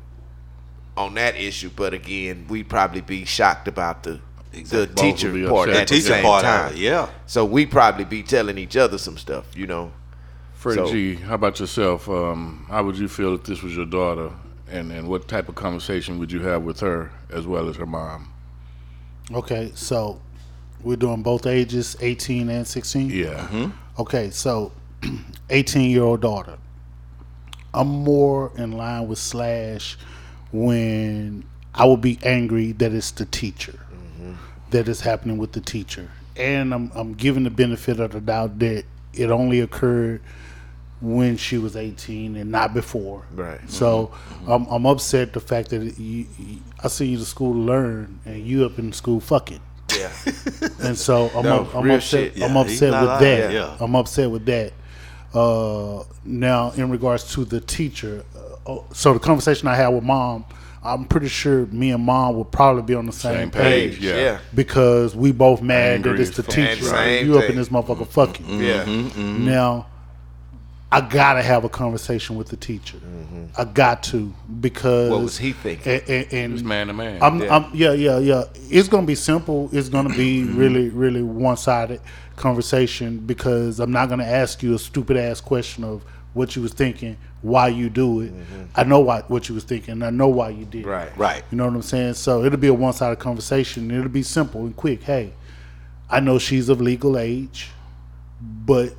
on 0.96 1.14
that 1.16 1.36
issue, 1.36 1.70
but 1.76 1.94
again, 1.94 2.46
we'd 2.50 2.70
probably 2.70 3.02
be 3.02 3.26
shocked 3.26 3.68
about 3.68 4.04
the 4.04 4.20
Exactly. 4.54 4.80
the 4.86 4.88
Both 4.94 5.02
teacher 5.02 5.48
part 5.50 5.70
upset. 5.70 5.82
at 5.84 5.88
the 5.88 5.96
Teacher 5.96 6.08
same 6.08 6.24
part 6.26 6.44
time. 6.44 6.72
it, 6.74 6.78
yeah. 6.80 7.08
So 7.26 7.46
we 7.46 7.66
probably 7.66 8.04
be 8.04 8.22
telling 8.22 8.58
each 8.58 8.76
other 8.76 8.98
some 8.98 9.18
stuff, 9.18 9.46
you 9.56 9.66
know. 9.66 9.92
Freddie 10.56 10.78
So- 10.88 10.92
G, 10.92 11.16
how 11.16 11.36
about 11.36 11.60
yourself? 11.60 12.10
Um, 12.10 12.66
how 12.70 12.84
would 12.84 12.98
you 12.98 13.08
feel 13.08 13.36
if 13.36 13.44
this 13.44 13.64
was 13.64 13.74
your 13.76 13.86
daughter, 13.86 14.30
and 14.72 14.92
and 14.92 15.08
what 15.08 15.28
type 15.28 15.50
of 15.50 15.56
conversation 15.56 16.18
would 16.20 16.32
you 16.32 16.42
have 16.42 16.64
with 16.64 16.80
her 16.80 17.12
as 17.30 17.46
well 17.46 17.70
as 17.70 17.76
her 17.76 17.86
mom? 17.86 18.32
Okay, 19.34 19.72
so 19.76 20.22
we're 20.84 20.96
doing 20.98 21.22
both 21.22 21.46
ages, 21.46 21.96
18 22.02 22.50
and 22.50 22.68
16? 22.68 23.10
Yeah, 23.10 23.26
mm-hmm. 23.26 23.70
Okay, 24.00 24.30
so 24.32 24.72
18 25.50 25.90
year 25.90 26.04
old 26.04 26.22
daughter. 26.22 26.58
I'm 27.74 27.88
more 27.88 28.52
in 28.58 28.74
line 28.74 29.08
with 29.08 29.20
Slash 29.20 29.98
when 30.52 31.46
I 31.74 31.86
would 31.86 32.02
be 32.02 32.20
angry 32.24 32.74
that 32.74 32.92
it's 32.92 33.12
the 33.12 33.26
teacher, 33.26 33.80
mm-hmm. 33.94 34.34
that 34.72 34.90
it's 34.90 35.02
happening 35.02 35.38
with 35.38 35.54
the 35.54 35.62
teacher. 35.62 36.10
And 36.36 36.74
I'm, 36.74 36.92
I'm 36.96 37.14
giving 37.14 37.44
the 37.44 37.50
benefit 37.50 38.00
of 38.00 38.12
the 38.12 38.20
doubt 38.20 38.60
that 38.60 38.86
it 39.14 39.30
only 39.30 39.62
occurred 39.62 40.22
when 41.02 41.36
she 41.36 41.58
was 41.58 41.76
18 41.76 42.36
and 42.36 42.52
not 42.52 42.74
before. 42.74 43.26
Right. 43.34 43.60
So 43.70 44.12
I'm, 44.48 44.66
I'm 44.68 44.86
upset 44.86 45.34
the 45.34 45.40
fact 45.40 45.70
that 45.72 45.98
you, 46.00 46.26
you, 46.38 46.58
I 46.84 46.88
send 46.88 47.10
you 47.10 47.18
to 47.18 47.26
school 47.26 47.54
to 47.54 47.60
learn 47.60 48.20
and 48.26 48.46
you 48.46 48.66
up 48.66 48.78
in 48.78 48.94
school 48.94 49.20
fucking. 49.20 49.60
Yeah. 49.98 50.12
And 50.82 50.98
so 50.98 51.30
I'm, 51.36 51.44
No, 51.44 51.62
up, 51.62 51.76
I'm 51.76 51.90
upset. 51.92 52.34
shit. 52.36 52.44
I'm 52.44 52.56
upset 52.56 52.92
with 52.92 53.10
lying. 53.10 53.24
that. 53.24 53.52
Yeah. 53.52 53.78
I'm 53.80 53.96
upset 53.96 54.30
with 54.32 54.46
that. 54.46 54.74
Uh, 55.34 56.04
now, 56.24 56.72
in 56.72 56.90
regards 56.90 57.34
to 57.34 57.46
the 57.46 57.60
teacher, 57.62 58.24
uh, 58.36 58.40
oh, 58.72 58.86
so 58.94 59.14
the 59.14 59.20
conversation 59.20 59.68
I 59.68 59.76
had 59.76 59.88
with 59.90 60.04
mom, 60.04 60.46
I'm 60.84 61.06
pretty 61.06 61.28
sure 61.28 61.66
me 61.68 61.92
and 61.92 62.04
mom 62.04 62.36
would 62.38 62.52
probably 62.52 62.82
be 62.84 62.96
on 62.96 63.06
the 63.06 63.12
same, 63.12 63.34
Same 63.36 63.52
page, 63.52 63.94
page, 63.94 64.00
yeah. 64.04 64.16
yeah. 64.16 64.40
because 64.54 65.16
we 65.16 65.32
both 65.32 65.62
mad 65.62 65.94
Angry 65.96 66.14
that 66.14 66.22
it's 66.22 66.36
the 66.38 66.44
teacher. 66.44 66.84
Same 66.86 67.28
You 67.28 67.38
up 67.38 67.50
in 67.50 67.56
this 67.56 67.70
motherfucker 67.70 68.08
fucking. 68.08 68.62
Yeah. 68.62 68.84
Mm-hmm. 68.86 69.46
Now, 69.46 69.88
I 70.94 71.00
gotta 71.00 71.42
have 71.42 71.64
a 71.64 71.70
conversation 71.70 72.36
with 72.36 72.50
the 72.50 72.58
teacher. 72.58 72.98
Mm-hmm. 72.98 73.46
I 73.58 73.64
got 73.64 74.04
to 74.04 74.34
because 74.60 75.10
What 75.10 75.22
was 75.22 75.38
he 75.38 75.54
thinking? 75.54 75.90
And, 75.90 76.10
and, 76.10 76.34
and 76.34 76.54
it's 76.54 76.64
man 76.64 76.88
to 76.88 76.94
man. 76.94 77.22
I'm, 77.24 77.40
Yeah. 77.40 77.46
yeah. 77.46 77.56
I'm, 77.56 77.72
yeah, 77.74 77.92
yeah, 77.94 78.18
yeah. 78.20 78.44
It's 78.70 78.90
gonna 78.90 79.08
be 79.08 79.16
simple. 79.16 79.70
It's 79.72 79.88
gonna 79.88 80.10
be 80.16 80.42
mm-hmm. 80.42 80.58
really, 80.58 80.90
really 80.90 81.24
one-sided 81.24 82.02
conversation 82.36 83.20
because 83.20 83.80
I'm 83.80 83.92
not 83.92 84.10
gonna 84.10 84.26
ask 84.26 84.62
you 84.62 84.74
a 84.74 84.80
stupid 84.80 85.16
ass 85.16 85.40
question 85.40 85.86
of 85.86 86.04
what 86.34 86.58
you 86.58 86.62
was 86.62 86.74
thinking, 86.74 87.18
why 87.42 87.70
you 87.70 87.90
do 87.90 88.22
it. 88.22 88.34
Mm-hmm. 88.34 88.64
I 88.76 88.84
know 88.84 89.00
why 89.00 89.22
what 89.30 89.48
you 89.48 89.56
was 89.56 89.64
thinking. 89.64 89.94
and 89.94 90.04
I 90.04 90.10
know 90.10 90.28
why 90.28 90.50
you 90.50 90.66
did. 90.66 90.86
it. 90.86 90.90
Right. 90.90 91.18
Right. 91.18 91.44
You 91.52 91.58
know 91.58 91.68
what 91.68 91.76
I'm 91.76 91.82
saying? 91.84 92.16
So 92.16 92.44
it'll 92.44 92.60
be 92.60 92.68
a 92.68 92.74
one-sided 92.74 93.20
conversation. 93.20 93.90
It'll 93.92 94.10
be 94.10 94.24
simple 94.24 94.66
and 94.66 94.76
quick. 94.76 95.04
Hey, 95.04 95.32
I 96.10 96.20
know 96.20 96.38
she's 96.38 96.68
of 96.68 96.82
legal 96.82 97.18
age, 97.18 97.70
but 98.42 98.94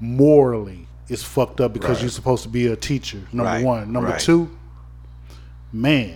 morally 0.00 0.85
it's 1.08 1.22
fucked 1.22 1.60
up 1.60 1.72
because 1.72 1.96
Right. 1.96 2.02
you're 2.02 2.10
supposed 2.10 2.42
to 2.44 2.48
be 2.48 2.66
a 2.66 2.76
teacher. 2.76 3.18
Number 3.32 3.50
Right. 3.52 3.64
one. 3.64 3.92
Number 3.92 4.10
Right. 4.10 4.20
two, 4.20 4.50
man, 5.72 6.14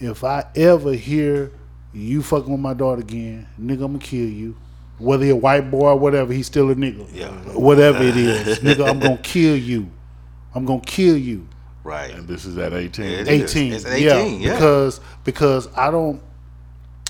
if 0.00 0.24
I 0.24 0.44
ever 0.54 0.92
hear 0.94 1.50
you 1.92 2.22
fucking 2.22 2.50
with 2.50 2.60
my 2.60 2.74
daughter 2.74 3.00
again, 3.00 3.46
nigga, 3.60 3.72
I'm 3.84 3.92
gonna 3.92 3.98
kill 3.98 4.28
you. 4.28 4.54
Whether 4.98 5.26
you're 5.26 5.34
a 5.36 5.38
white 5.38 5.70
boy 5.70 5.88
or 5.90 5.96
whatever, 5.98 6.32
he's 6.32 6.46
still 6.46 6.70
a 6.70 6.74
nigga. 6.74 7.06
Yeah. 7.14 7.28
Whatever 7.54 8.02
it 8.02 8.16
is, 8.16 8.58
nigga, 8.60 8.88
I'm 8.88 8.98
gonna 8.98 9.16
kill 9.18 9.56
you. 9.56 9.88
I'm 10.54 10.64
gonna 10.64 10.80
kill 10.80 11.16
you. 11.16 11.46
Right. 11.84 12.12
and 12.14 12.28
this 12.28 12.44
is 12.44 12.58
at 12.58 12.74
18. 12.74 13.06
It 13.06 13.20
is. 13.20 13.28
18. 13.28 13.72
It's 13.72 13.86
18, 13.86 14.40
yeah. 14.42 14.52
Because 14.54 15.00
because 15.24 15.68
I 15.76 15.90
don't 15.90 16.20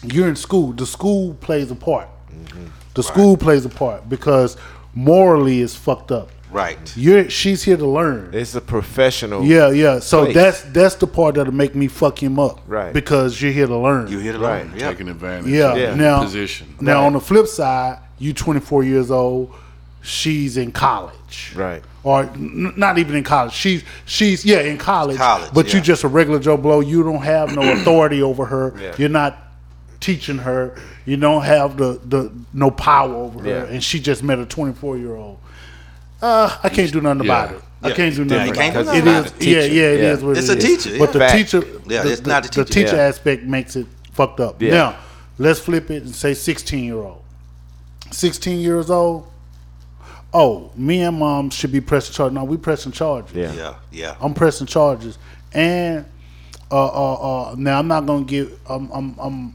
you're 0.04 0.28
in 0.28 0.36
school. 0.36 0.72
The 0.72 0.86
school 0.86 1.34
plays 1.34 1.72
a 1.72 1.74
part. 1.74 2.06
Mm-hmm. 2.30 2.66
The 2.94 3.02
school 3.02 3.36
plays 3.36 3.64
a 3.64 3.68
part 3.68 4.08
because 4.08 4.56
morally 4.94 5.60
it's 5.62 5.74
fucked 5.74 6.12
up. 6.12 6.30
Right. 6.50 6.78
You're 6.96 7.28
she's 7.30 7.62
here 7.62 7.76
to 7.76 7.86
learn. 7.86 8.30
It's 8.32 8.54
a 8.54 8.60
professional. 8.60 9.44
Yeah, 9.44 9.70
yeah. 9.70 9.98
So 9.98 10.24
place. 10.24 10.34
that's 10.34 10.62
that's 10.62 10.94
the 10.96 11.06
part 11.06 11.34
that'll 11.34 11.52
make 11.54 11.74
me 11.74 11.88
fuck 11.88 12.22
him 12.22 12.38
up. 12.38 12.60
Right. 12.66 12.92
Because 12.92 13.40
you're 13.40 13.52
here 13.52 13.66
to 13.66 13.76
learn. 13.76 14.08
You 14.08 14.18
hit 14.18 14.34
it 14.34 14.38
Right. 14.38 14.66
right. 14.66 14.76
Yeah. 14.80 14.90
Taking 14.90 15.08
advantage. 15.08 15.50
yeah. 15.52 15.72
of 15.72 15.78
Yeah. 15.78 15.94
Now 15.94 16.22
position. 16.22 16.74
Now 16.80 17.00
Right. 17.00 17.06
on 17.06 17.12
the 17.14 17.20
flip 17.20 17.46
side, 17.46 17.98
you 18.18 18.32
24 18.32 18.82
years 18.84 19.10
old, 19.10 19.52
she's 20.02 20.56
in 20.56 20.72
college. 20.72 21.52
Right. 21.54 21.82
Or 22.02 22.22
n- 22.22 22.72
not 22.76 22.98
even 22.98 23.14
in 23.16 23.24
college. 23.24 23.52
She's 23.52 23.84
she's 24.06 24.44
yeah 24.44 24.60
in 24.60 24.78
college. 24.78 25.18
College, 25.18 25.50
but 25.52 25.72
you 25.72 25.78
yeah. 25.80 25.84
just 25.84 26.04
a 26.04 26.08
regular 26.08 26.38
Joe 26.38 26.56
Blow. 26.56 26.80
You 26.80 27.02
don't 27.02 27.22
have 27.22 27.54
no 27.54 27.72
authority 27.72 28.22
over 28.22 28.46
her. 28.46 28.74
Yeah. 28.80 28.94
You're 28.96 29.08
not 29.10 29.36
teaching 30.00 30.38
her. 30.38 30.76
You 31.04 31.16
don't 31.16 31.42
have 31.42 31.76
the, 31.76 32.00
the 32.04 32.30
no 32.52 32.70
power 32.70 33.14
over 33.14 33.40
her. 33.42 33.48
Yeah. 33.48 33.64
And 33.64 33.82
she 33.82 33.98
just 34.00 34.22
met 34.22 34.38
a 34.38 34.46
24 34.46 34.96
year 34.98 35.14
old. 35.16 35.38
Uh, 36.20 36.56
I 36.62 36.68
can't 36.68 36.92
do 36.92 37.00
nothing 37.00 37.20
about 37.24 37.50
Yeah. 37.50 37.56
it. 37.56 37.62
I 37.82 37.88
Yeah. 37.88 37.94
can't 37.94 38.14
do 38.16 38.24
nothing 38.24 38.46
you 38.46 38.52
about 38.52 38.64
it. 38.68 38.74
nothing 38.74 38.94
It 38.98 39.02
about 39.02 39.26
is, 39.26 39.32
it. 39.32 39.42
yeah, 39.46 39.60
Teacher. 39.60 39.74
yeah, 39.74 39.82
it 39.82 40.00
Yeah. 40.00 40.12
is 40.14 40.22
what 40.24 40.36
It's 40.38 40.48
it 40.48 40.52
a 40.54 40.58
is. 40.58 40.64
teacher, 40.84 40.98
But 40.98 41.12
the 41.12 41.18
yeah. 41.20 41.32
teacher, 41.32 41.64
Yeah, 41.86 42.02
the, 42.02 42.12
it's 42.12 42.26
not 42.26 42.42
the, 42.42 42.48
the 42.48 42.54
the 42.56 42.64
teacher. 42.64 42.84
teacher 42.86 42.96
Yeah. 42.96 43.02
aspect 43.08 43.44
makes 43.44 43.76
it 43.76 43.86
fucked 44.12 44.40
up. 44.40 44.60
Yeah. 44.60 44.70
Now, 44.74 44.94
let's 45.38 45.60
flip 45.60 45.90
it 45.90 46.02
and 46.02 46.14
say 46.14 46.34
16 46.34 46.82
year 46.84 46.96
old. 46.96 47.22
16 48.10 48.58
years 48.60 48.90
old. 48.90 49.26
Oh, 50.34 50.70
me 50.76 51.02
and 51.02 51.18
mom 51.18 51.50
should 51.50 51.72
be 51.72 51.80
pressing 51.80 52.12
charges. 52.14 52.34
No, 52.34 52.44
we 52.44 52.56
pressing 52.56 52.92
charges. 52.92 53.34
Yeah. 53.34 53.52
Yeah. 53.52 53.74
Yeah. 53.92 54.14
I'm 54.20 54.34
pressing 54.34 54.66
charges, 54.66 55.16
and 55.54 56.04
uh, 56.70 56.84
uh, 56.86 57.14
uh, 57.52 57.54
now 57.56 57.78
I'm 57.78 57.88
not 57.88 58.04
gonna 58.06 58.24
give. 58.24 58.52
I'm, 58.68 58.90
I'm, 58.92 59.14
I'm, 59.18 59.54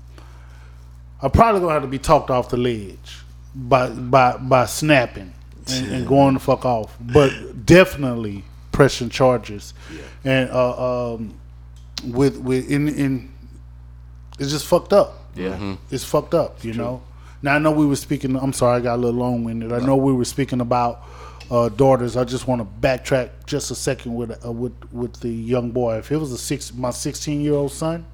I'm 1.22 1.30
probably 1.32 1.62
gonna 1.62 1.74
have 1.74 1.84
to 1.84 1.88
be 1.88 2.00
talked 2.00 2.32
off 2.32 2.50
the 2.50 2.58
ledge 2.58 3.20
by 3.54 3.90
by 3.90 4.38
by 4.38 4.66
snapping 4.66 5.32
and, 5.72 5.92
and 5.92 6.08
going 6.08 6.34
the 6.34 6.40
fuck 6.40 6.66
off. 6.66 6.96
But 7.00 7.66
definitely 7.66 8.44
pressing 8.72 9.10
charges, 9.10 9.74
and 10.24 10.50
uh, 10.50 11.14
um, 11.14 11.38
with 12.06 12.38
with 12.38 12.70
in 12.70 12.90
in 12.90 13.34
it's 14.40 14.52
just 14.52 14.66
fucked 14.66 14.94
up. 14.94 15.20
Yeah. 15.36 15.76
It's 15.90 16.04
fucked 16.04 16.34
up, 16.34 16.64
you 16.64 16.74
know. 16.74 17.02
Now 17.42 17.56
I 17.56 17.60
know 17.60 17.72
we 17.72 17.86
were 17.86 17.96
speaking. 17.96 18.36
I'm 18.36 18.54
sorry, 18.54 18.78
I 18.78 18.80
got 18.80 18.96
a 18.96 19.02
little 19.02 19.20
long 19.20 19.44
winded. 19.44 19.74
I 19.74 19.80
know 19.80 19.96
we 19.96 20.14
were 20.14 20.26
speaking 20.26 20.62
about 20.62 21.04
uh, 21.52 21.70
daughters. 21.70 22.16
I 22.16 22.24
just 22.24 22.48
want 22.48 22.62
to 22.62 22.88
backtrack 22.88 23.30
just 23.46 23.72
a 23.72 23.76
second 23.76 24.16
with 24.16 24.46
uh, 24.46 24.52
with 24.52 24.74
with 24.92 25.20
the 25.20 25.30
young 25.30 25.72
boy. 25.72 25.98
If 25.98 26.12
it 26.12 26.18
was 26.18 26.32
a 26.32 26.38
six, 26.38 26.74
my 26.74 26.92
16 26.92 27.42
year 27.42 27.54
old 27.54 27.72
son, 27.72 28.06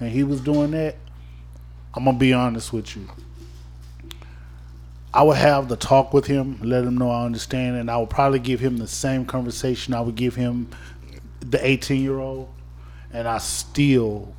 and 0.00 0.10
he 0.10 0.24
was 0.24 0.40
doing 0.40 0.70
that, 0.72 0.96
I'm 1.94 2.04
gonna 2.04 2.18
be 2.18 2.32
honest 2.32 2.72
with 2.72 2.96
you. 2.96 3.08
I 5.14 5.22
would 5.22 5.36
have 5.36 5.68
the 5.68 5.76
talk 5.76 6.12
with 6.12 6.26
him, 6.26 6.58
let 6.60 6.84
him 6.84 6.98
know 6.98 7.08
I 7.08 7.24
understand, 7.24 7.76
and 7.76 7.88
I 7.88 7.96
would 7.98 8.10
probably 8.10 8.40
give 8.40 8.58
him 8.58 8.78
the 8.78 8.88
same 8.88 9.24
conversation 9.24 9.94
I 9.94 10.00
would 10.00 10.16
give 10.16 10.34
him 10.34 10.68
the 11.38 11.64
18 11.64 12.02
year 12.02 12.18
old, 12.18 12.52
and 13.12 13.28
I 13.28 13.38
still 13.38 14.34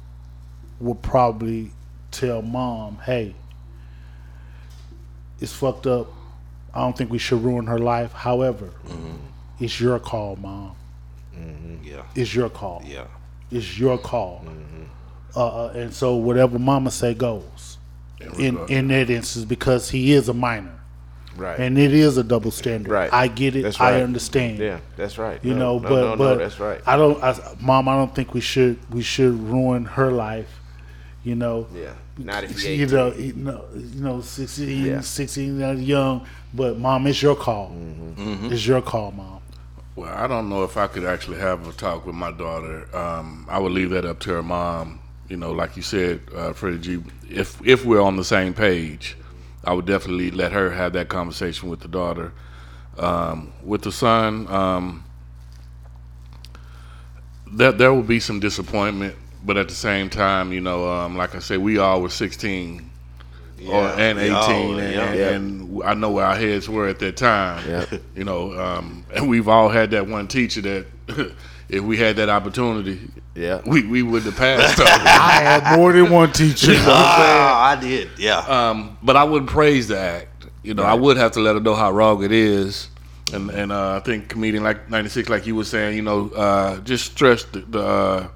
would 0.82 1.02
probably 1.02 1.72
tell 2.12 2.42
mom, 2.42 2.98
hey, 3.06 3.36
it's 5.40 5.54
fucked 5.54 5.88
up. 5.88 6.08
I 6.74 6.82
don't 6.82 6.98
think 6.98 7.10
we 7.10 7.20
should 7.20 7.42
ruin 7.42 7.68
her 7.68 7.80
life. 7.80 8.12
However, 8.12 8.70
it's 9.62 9.80
your 9.80 9.98
call, 10.00 10.36
mom. 10.36 10.76
Yeah. 11.84 12.04
It's 12.16 12.36
your 12.36 12.50
call. 12.50 12.84
Yeah. 12.86 13.08
It's 13.50 13.80
your 13.80 13.98
call. 13.98 14.46
Uh, 15.38 15.68
uh, 15.68 15.74
and 15.74 15.94
so 15.94 16.16
whatever 16.16 16.60
mama 16.60 16.92
say 16.92 17.14
goes. 17.14 17.75
In 18.38 18.58
in 18.70 18.88
that 18.90 19.10
instance, 19.10 19.46
because 19.46 19.90
he 19.90 20.12
is 20.14 20.30
a 20.30 20.34
minor, 20.34 20.72
Right. 21.38 21.60
and 21.60 21.78
it 21.78 21.94
is 21.94 22.18
a 22.18 22.24
double 22.24 22.52
standard. 22.52 22.92
Right. 22.92 23.12
I 23.14 23.28
get 23.28 23.56
it. 23.56 23.64
That's 23.64 23.80
I 23.80 24.02
understand. 24.02 24.60
yeah, 24.60 24.80
that's 24.98 25.18
right. 25.18 25.44
You 25.44 25.54
No, 25.54 25.78
know, 25.78 25.80
no, 25.80 25.90
but 25.90 25.90
no, 26.02 26.10
no, 26.12 26.16
but 26.18 26.38
that's 26.40 26.60
right. 26.60 26.82
I 26.86 26.96
don't, 26.98 27.22
I, 27.24 27.38
mom. 27.60 27.88
I 27.90 27.96
don't 27.96 28.14
think 28.16 28.34
we 28.34 28.42
should 28.42 28.78
we 28.94 29.02
should 29.02 29.34
ruin 29.34 29.86
her 29.86 30.12
life. 30.12 30.60
You 31.24 31.36
know. 31.36 31.68
Yeah. 31.74 31.94
Not 32.18 32.44
if 32.46 32.64
You 32.64 32.86
know, 32.98 33.12
you 33.14 33.34
know, 33.34 33.66
you 33.76 34.02
know, 34.02 34.22
16, 34.22 34.86
Yeah. 34.86 35.02
16, 35.02 35.62
uh, 35.62 35.72
young, 35.72 36.26
but 36.54 36.80
mom, 36.80 37.08
it's 37.08 37.22
your 37.22 37.36
call. 37.36 37.72
Mm-hmm. 37.72 38.54
It's 38.54 38.66
your 38.66 38.82
call, 38.82 39.12
mom. 39.12 39.42
Well, 39.98 40.14
I 40.14 40.26
don't 40.28 40.48
know 40.50 40.64
if 40.64 40.78
I 40.78 40.88
could 40.88 41.04
actually 41.04 41.40
have 41.40 41.68
a 41.68 41.74
talk 41.74 42.06
with 42.06 42.16
my 42.16 42.32
daughter. 42.32 42.88
Um, 42.96 43.46
I 43.50 43.60
would 43.60 43.72
leave 43.74 43.90
that 43.90 44.06
up 44.06 44.20
to 44.22 44.30
her 44.32 44.44
mom. 44.44 45.00
You 45.30 45.38
know, 45.38 45.52
like 45.52 45.76
you 45.76 45.82
said, 45.82 46.22
uh, 46.36 46.54
Freddie 46.54 46.80
G. 46.80 47.04
If 47.30 47.60
if 47.66 47.84
we're 47.86 48.02
on 48.02 48.16
the 48.16 48.24
same 48.24 48.54
page, 48.54 49.18
I 49.64 49.74
would 49.74 49.86
definitely 49.86 50.32
let 50.32 50.52
her 50.52 50.70
have 50.72 50.94
that 50.94 51.10
conversation 51.10 51.70
with 51.70 51.80
the 51.80 51.88
daughter. 51.88 52.32
Um, 52.98 53.52
with 53.64 53.82
the 53.82 53.92
son, 53.92 54.48
um, 54.48 55.04
there 57.52 57.72
there 57.72 57.94
will 57.94 58.04
be 58.04 58.20
some 58.20 58.40
disappointment, 58.40 59.16
but 59.44 59.58
at 59.58 59.68
the 59.68 59.76
same 59.76 60.10
time, 60.10 60.52
you 60.54 60.62
know, 60.62 60.88
um, 60.90 61.18
like 61.18 61.36
I 61.36 61.40
said, 61.40 61.60
we 61.60 61.78
all 61.78 62.02
were 62.02 62.10
16 62.10 62.90
or 63.68 63.88
and 63.88 64.20
18, 64.20 64.34
all 64.34 64.80
and, 64.80 64.80
and, 64.80 65.20
Yeah. 65.20 65.30
and 65.30 65.84
I 65.84 65.94
know 65.94 66.12
where 66.12 66.26
our 66.26 66.36
heads 66.36 66.70
were 66.70 66.88
at 66.88 67.00
that 67.00 67.18
time. 67.18 67.64
Yeah. 67.68 67.86
You 68.16 68.24
know, 68.24 68.54
um, 68.60 69.06
and 69.16 69.28
we've 69.30 69.48
all 69.48 69.70
had 69.70 69.92
that 69.92 70.08
one 70.08 70.28
teacher 70.28 70.62
that 70.62 70.86
if 71.70 71.82
we 71.84 71.98
had 71.98 72.16
that 72.18 72.30
opportunity, 72.30 73.00
Yeah. 73.36 73.62
we, 73.66 73.86
we 73.86 74.02
wouldn't 74.02 74.34
have 74.34 74.38
passed. 74.38 74.80
I 74.84 75.42
had 75.42 75.78
more 75.78 75.92
than 75.92 76.10
one 76.10 76.32
teacher. 76.32 76.72
Ah, 76.78 77.70
I 77.78 77.80
did. 77.80 78.10
Yeah. 78.18 78.38
um, 78.40 78.98
but 79.04 79.16
I 79.18 79.24
wouldn't 79.26 79.50
praise 79.52 79.88
the 79.90 80.00
act. 80.00 80.46
You 80.64 80.74
know, 80.74 80.84
I 80.84 80.94
would 80.94 81.18
have 81.18 81.34
to 81.34 81.42
let 81.42 81.56
her 81.56 81.62
know 81.62 81.76
how 81.76 81.92
wrong 81.92 82.24
it 82.24 82.32
is. 82.32 82.90
And 83.34 83.50
and 83.52 83.72
uh, 83.72 83.96
I 83.98 84.00
think 84.00 84.30
comedian 84.30 84.64
like 84.64 84.90
ninety 84.90 85.10
six, 85.10 85.30
like 85.30 85.46
you 85.46 85.56
were 85.56 85.64
saying, 85.66 85.96
you 85.96 86.02
know, 86.02 86.30
uh, 86.30 86.80
just 86.80 87.06
stress 87.12 87.44
the, 87.44 87.60
the 87.62 87.80
uh, 87.84 88.28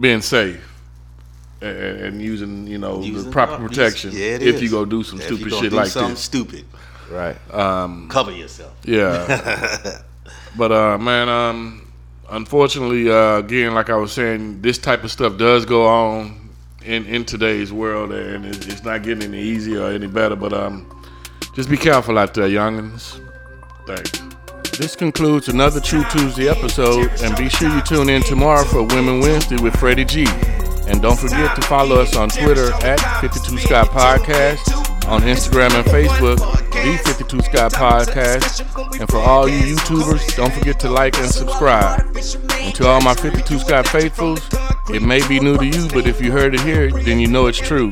being 0.00 0.20
safe 0.22 0.60
and, 1.60 1.76
and 1.78 2.22
using 2.22 2.66
you 2.66 2.78
know 2.78 3.02
Using 3.02 3.24
the 3.26 3.30
proper 3.30 3.62
the- 3.62 3.68
protection 3.68 4.10
Yeah, 4.12 4.36
it 4.36 4.42
if 4.42 4.54
is. 4.56 4.62
you 4.62 4.70
go 4.70 4.84
do 4.84 5.02
some 5.04 5.20
If 5.20 5.30
you 5.30 5.36
stupid 5.36 5.52
shit 5.54 5.70
do 5.70 5.76
like 5.76 5.88
something 5.88 6.14
this. 6.14 6.20
Stupid. 6.24 6.64
Right. 7.10 7.36
Cover 8.08 8.32
yourself. 8.32 8.74
Yeah. 8.84 10.00
but 10.56 10.72
uh 10.72 10.98
man, 10.98 11.28
um 11.28 11.91
unfortunately, 12.32 13.10
uh 13.10 13.38
again, 13.38 13.74
like 13.74 13.90
I 13.90 13.96
was 13.96 14.12
saying, 14.12 14.62
this 14.62 14.78
type 14.78 15.04
of 15.04 15.10
stuff 15.10 15.38
does 15.38 15.64
go 15.64 15.86
on 15.86 16.50
in, 16.84 17.06
in 17.06 17.24
today's 17.24 17.72
world 17.72 18.12
and 18.12 18.44
it, 18.44 18.66
it's 18.68 18.82
not 18.82 19.02
getting 19.02 19.22
any 19.22 19.40
easier 19.40 19.82
or 19.82 19.92
any 19.92 20.08
better. 20.08 20.36
But 20.36 20.52
um 20.52 20.88
just 21.54 21.68
be 21.68 21.76
careful 21.76 22.18
out 22.18 22.34
there, 22.34 22.48
youngins. 22.48 23.20
Thanks. 23.86 24.22
This 24.78 24.96
concludes 24.96 25.48
another 25.48 25.80
True 25.80 26.02
Tuesday 26.10 26.48
episode, 26.48 27.10
and 27.22 27.36
be 27.36 27.50
sure 27.50 27.68
you 27.68 27.82
tune 27.82 28.08
in 28.08 28.22
tomorrow 28.22 28.64
for 28.64 28.82
Women 28.82 29.20
Wednesday 29.20 29.56
with 29.56 29.76
Freddie 29.76 30.06
G. 30.06 30.24
And 30.88 31.02
don't 31.02 31.18
forget 31.18 31.54
to 31.56 31.62
follow 31.62 32.00
us 32.00 32.16
on 32.16 32.30
Twitter 32.30 32.72
at 32.82 33.20
52 33.20 33.58
Scott 33.58 33.88
Podcast, 33.88 34.64
on 35.06 35.22
Instagram 35.22 35.70
and 35.72 35.84
Facebook, 35.86 36.38
the 36.70 37.02
52 37.04 37.40
Scott 37.42 37.72
Podcast. 37.72 39.00
And 39.00 39.08
for 39.08 39.18
all 39.18 39.48
you 39.48 39.76
YouTubers, 39.76 40.36
don't 40.36 40.52
forget 40.52 40.78
to 40.80 40.90
like 40.90 41.16
and 41.18 41.30
subscribe. 41.30 42.00
And 42.60 42.74
to 42.74 42.86
all 42.86 43.00
my 43.00 43.14
52 43.14 43.58
Scott 43.60 43.88
faithfuls, 43.88 44.40
it 44.90 45.02
may 45.02 45.26
be 45.28 45.40
new 45.40 45.56
to 45.56 45.66
you, 45.66 45.88
but 45.88 46.06
if 46.06 46.20
you 46.20 46.32
heard 46.32 46.54
it 46.54 46.60
here, 46.60 46.90
then 46.90 47.18
you 47.18 47.26
know 47.28 47.46
it's 47.46 47.58
true. 47.58 47.90